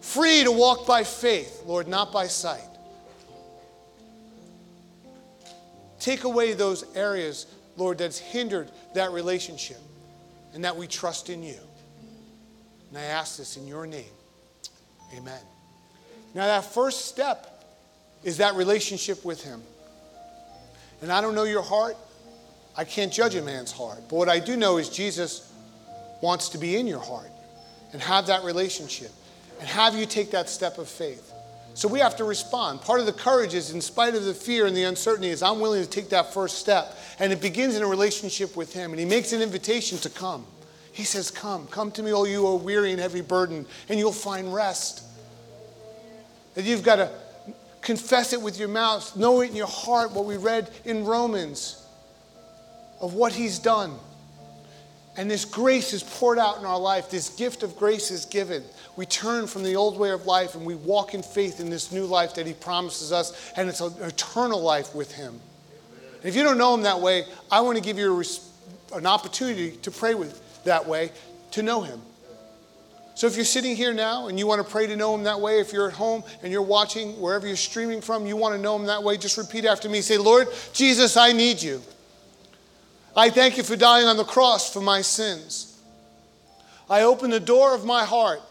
Free 0.01 0.43
to 0.43 0.51
walk 0.51 0.87
by 0.87 1.03
faith, 1.03 1.63
Lord, 1.65 1.87
not 1.87 2.11
by 2.11 2.27
sight. 2.27 2.61
Take 5.99 6.23
away 6.23 6.53
those 6.53 6.85
areas 6.95 7.47
Lord, 7.77 7.99
that's 7.99 8.19
hindered 8.19 8.71
that 8.95 9.11
relationship 9.11 9.79
and 10.53 10.63
that 10.65 10.75
we 10.75 10.87
trust 10.87 11.29
in 11.29 11.43
you. 11.43 11.59
And 12.89 12.97
I 12.97 13.03
ask 13.03 13.37
this 13.37 13.57
in 13.57 13.67
your 13.67 13.85
name. 13.85 14.05
Amen. 15.15 15.39
Now, 16.33 16.45
that 16.47 16.65
first 16.65 17.05
step 17.05 17.63
is 18.23 18.37
that 18.37 18.55
relationship 18.55 19.23
with 19.23 19.43
Him. 19.43 19.61
And 21.01 21.11
I 21.11 21.21
don't 21.21 21.35
know 21.35 21.43
your 21.43 21.61
heart. 21.61 21.95
I 22.75 22.83
can't 22.83 23.13
judge 23.13 23.35
a 23.35 23.41
man's 23.41 23.71
heart. 23.71 23.99
But 24.09 24.15
what 24.15 24.29
I 24.29 24.39
do 24.39 24.57
know 24.57 24.77
is 24.77 24.89
Jesus 24.89 25.51
wants 26.21 26.49
to 26.49 26.57
be 26.57 26.77
in 26.77 26.87
your 26.87 26.99
heart 26.99 27.29
and 27.93 28.01
have 28.01 28.27
that 28.27 28.43
relationship 28.43 29.11
and 29.59 29.67
have 29.67 29.95
you 29.95 30.05
take 30.05 30.31
that 30.31 30.49
step 30.49 30.77
of 30.77 30.87
faith. 30.87 31.31
So 31.77 31.87
we 31.87 31.99
have 31.99 32.15
to 32.15 32.23
respond. 32.23 32.81
Part 32.81 33.01
of 33.01 33.05
the 33.05 33.13
courage 33.13 33.53
is, 33.53 33.69
in 33.69 33.81
spite 33.81 34.15
of 34.15 34.23
the 34.23 34.33
fear 34.33 34.65
and 34.65 34.75
the 34.75 34.85
uncertainty, 34.85 35.29
is 35.29 35.43
I'm 35.43 35.59
willing 35.59 35.83
to 35.83 35.87
take 35.87 36.09
that 36.09 36.33
first 36.33 36.57
step. 36.57 36.97
And 37.19 37.31
it 37.31 37.39
begins 37.39 37.75
in 37.75 37.83
a 37.83 37.87
relationship 37.87 38.57
with 38.57 38.73
Him. 38.73 38.89
And 38.89 38.99
He 38.99 39.05
makes 39.05 39.31
an 39.31 39.43
invitation 39.43 39.99
to 39.99 40.09
come. 40.09 40.43
He 40.91 41.03
says, 41.03 41.29
Come, 41.29 41.67
come 41.67 41.91
to 41.91 42.01
me, 42.01 42.11
all 42.11 42.27
you 42.27 42.37
who 42.37 42.47
are 42.47 42.55
weary 42.55 42.93
and 42.93 42.99
heavy 42.99 43.21
burdened, 43.21 43.67
and 43.89 43.99
you'll 43.99 44.11
find 44.11 44.51
rest. 44.51 45.03
And 46.55 46.65
you've 46.65 46.81
got 46.81 46.95
to 46.95 47.11
confess 47.81 48.33
it 48.33 48.41
with 48.41 48.57
your 48.57 48.69
mouth, 48.69 49.15
know 49.15 49.41
it 49.41 49.51
in 49.51 49.55
your 49.55 49.67
heart, 49.67 50.13
what 50.13 50.25
we 50.25 50.35
read 50.35 50.71
in 50.83 51.05
Romans 51.05 51.85
of 52.99 53.13
what 53.13 53.33
He's 53.33 53.59
done. 53.59 53.99
And 55.17 55.29
this 55.29 55.45
grace 55.45 55.93
is 55.93 56.03
poured 56.03 56.37
out 56.37 56.59
in 56.59 56.65
our 56.65 56.79
life. 56.79 57.09
This 57.09 57.29
gift 57.29 57.63
of 57.63 57.75
grace 57.75 58.11
is 58.11 58.25
given. 58.25 58.63
We 58.95 59.07
turn 59.07 59.47
from 59.47 59.63
the 59.63 59.75
old 59.75 59.97
way 59.97 60.11
of 60.11 60.27
life 60.27 60.53
and 60.53 60.63
we 60.63 60.75
walk 60.75 61.15
in 61.15 61.23
faith 61.23 61.59
in 61.59 61.71
this 61.71 61.91
new 61.91 62.05
life 62.05 62.35
that 62.35 62.45
He 62.45 62.53
promises 62.53 63.11
us, 63.11 63.51
and 63.57 63.67
it's 63.67 63.81
an 63.81 63.93
eternal 64.01 64.61
life 64.61 64.93
with 64.93 65.11
Him. 65.11 65.39
And 66.17 66.25
if 66.25 66.35
you 66.35 66.43
don't 66.43 66.59
know 66.59 66.73
Him 66.75 66.83
that 66.83 67.01
way, 67.01 67.25
I 67.51 67.61
want 67.61 67.77
to 67.77 67.83
give 67.83 67.97
you 67.97 68.21
a, 68.21 68.95
an 68.95 69.07
opportunity 69.07 69.71
to 69.77 69.89
pray 69.89 70.13
with 70.13 70.63
that 70.65 70.87
way, 70.87 71.11
to 71.51 71.63
know 71.63 71.81
Him. 71.81 71.99
So 73.15 73.25
if 73.25 73.35
you're 73.35 73.45
sitting 73.45 73.75
here 73.75 73.93
now 73.93 74.27
and 74.27 74.37
you 74.37 74.45
want 74.45 74.63
to 74.63 74.71
pray 74.71 74.85
to 74.85 74.95
know 74.95 75.15
Him 75.15 75.23
that 75.23 75.41
way, 75.41 75.59
if 75.59 75.73
you're 75.73 75.87
at 75.87 75.95
home 75.95 76.23
and 76.43 76.51
you're 76.51 76.61
watching 76.61 77.19
wherever 77.19 77.47
you're 77.47 77.55
streaming 77.55 78.01
from, 78.01 78.27
you 78.27 78.37
want 78.37 78.53
to 78.53 78.61
know 78.61 78.75
Him 78.75 78.85
that 78.85 79.01
way, 79.01 79.17
just 79.17 79.39
repeat 79.39 79.65
after 79.65 79.89
me. 79.89 80.01
Say, 80.01 80.19
Lord 80.19 80.47
Jesus, 80.73 81.17
I 81.17 81.31
need 81.31 81.59
you. 81.59 81.81
I 83.17 83.31
thank 83.31 83.57
you 83.57 83.63
for 83.63 83.75
dying 83.75 84.05
on 84.05 84.15
the 84.15 84.23
cross 84.23 84.71
for 84.71 84.79
my 84.79 85.01
sins. 85.01 85.81
I 86.87 87.01
open 87.01 87.31
the 87.31 87.39
door 87.39 87.73
of 87.73 87.83
my 87.83 88.05
heart 88.05 88.41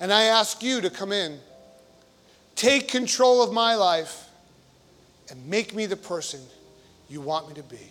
and 0.00 0.10
I 0.10 0.24
ask 0.24 0.62
you 0.62 0.80
to 0.80 0.88
come 0.88 1.12
in. 1.12 1.38
Take 2.56 2.88
control 2.88 3.42
of 3.42 3.52
my 3.52 3.74
life 3.74 4.28
and 5.30 5.46
make 5.46 5.74
me 5.74 5.84
the 5.84 5.96
person 5.96 6.40
you 7.10 7.20
want 7.20 7.46
me 7.48 7.54
to 7.56 7.62
be. 7.62 7.90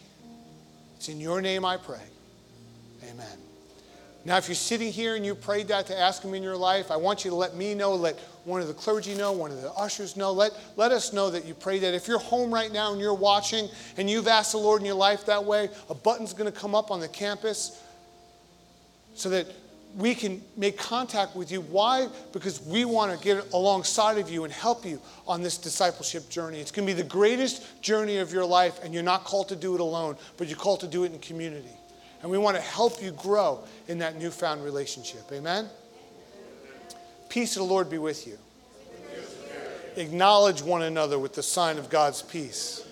It's 0.96 1.08
in 1.08 1.20
your 1.20 1.40
name 1.40 1.66
I 1.66 1.78
pray. 1.78 2.02
Amen. 3.04 3.38
Now, 4.26 4.38
if 4.38 4.48
you're 4.48 4.56
sitting 4.56 4.92
here 4.92 5.16
and 5.16 5.24
you 5.24 5.36
prayed 5.36 5.68
that 5.68 5.86
to 5.88 5.98
ask 5.98 6.24
Him 6.24 6.34
in 6.34 6.42
your 6.42 6.58
life, 6.58 6.90
I 6.90 6.96
want 6.96 7.26
you 7.26 7.30
to 7.30 7.36
let 7.36 7.56
me 7.56 7.76
know, 7.76 7.94
let 7.94 8.18
one 8.46 8.62
of 8.62 8.68
the 8.68 8.74
clergy 8.74 9.16
know, 9.16 9.32
one 9.32 9.52
of 9.52 9.62
the 9.62 9.72
ushers 9.72 10.18
know. 10.18 10.32
Let, 10.32 10.52
let 10.76 10.92
us 10.92 11.14
know 11.14 11.30
that 11.30 11.46
you 11.46 11.54
pray 11.54 11.80
that. 11.80 11.94
If 11.94 12.08
you're 12.08 12.20
home 12.20 12.54
right 12.54 12.72
now 12.72 12.92
and 12.92 13.00
you're 13.00 13.14
watching 13.14 13.70
and 13.98 14.10
you've 14.10 14.28
asked 14.28 14.52
the 14.52 14.58
Lord 14.58 14.82
in 14.82 14.86
your 14.86 14.96
life 14.96 15.26
that 15.26 15.44
way, 15.44 15.70
a 15.90 15.96
button's 15.96 16.34
going 16.34 16.52
to 16.52 16.58
come 16.58 16.76
up 16.76 16.92
on 16.92 17.00
the 17.00 17.08
campus 17.08 17.82
so 19.16 19.30
that 19.30 19.48
we 19.96 20.16
can 20.16 20.42
make 20.58 20.78
contact 20.78 21.36
with 21.36 21.52
you. 21.52 21.62
Why? 21.62 22.08
Because 22.32 22.62
we 22.62 22.84
want 22.84 23.18
to 23.18 23.24
get 23.24 23.54
alongside 23.54 24.18
of 24.18 24.30
you 24.30 24.44
and 24.44 24.52
help 24.52 24.86
you 24.86 25.00
on 25.28 25.44
this 25.44 25.58
discipleship 25.58 26.30
journey. 26.30 26.60
It's 26.60 26.72
going 26.72 26.88
to 26.88 26.94
be 26.94 27.00
the 27.00 27.08
greatest 27.08 27.82
journey 27.82 28.18
of 28.18 28.34
your 28.34 28.46
life, 28.46 28.84
and 28.84 28.94
you're 28.94 29.04
not 29.04 29.24
called 29.24 29.50
to 29.50 29.56
do 29.56 29.76
it 29.76 29.82
alone, 29.82 30.18
but 30.38 30.48
you're 30.48 30.58
called 30.58 30.80
to 30.80 30.88
do 30.88 31.04
it 31.04 31.12
in 31.12 31.20
community. 31.20 31.70
And 32.22 32.32
we 32.32 32.38
want 32.38 32.56
to 32.58 32.62
help 32.62 33.04
you 33.04 33.12
grow 33.12 33.64
in 33.88 34.00
that 34.00 34.18
newfound 34.18 34.64
relationship. 34.64 35.32
Amen? 35.32 35.70
Peace 37.34 37.56
of 37.56 37.62
the 37.62 37.68
Lord 37.68 37.90
be 37.90 37.98
with 37.98 38.28
you. 38.28 38.38
Acknowledge 39.96 40.62
one 40.62 40.84
another 40.84 41.18
with 41.18 41.34
the 41.34 41.42
sign 41.42 41.80
of 41.80 41.90
God's 41.90 42.22
peace. 42.22 42.86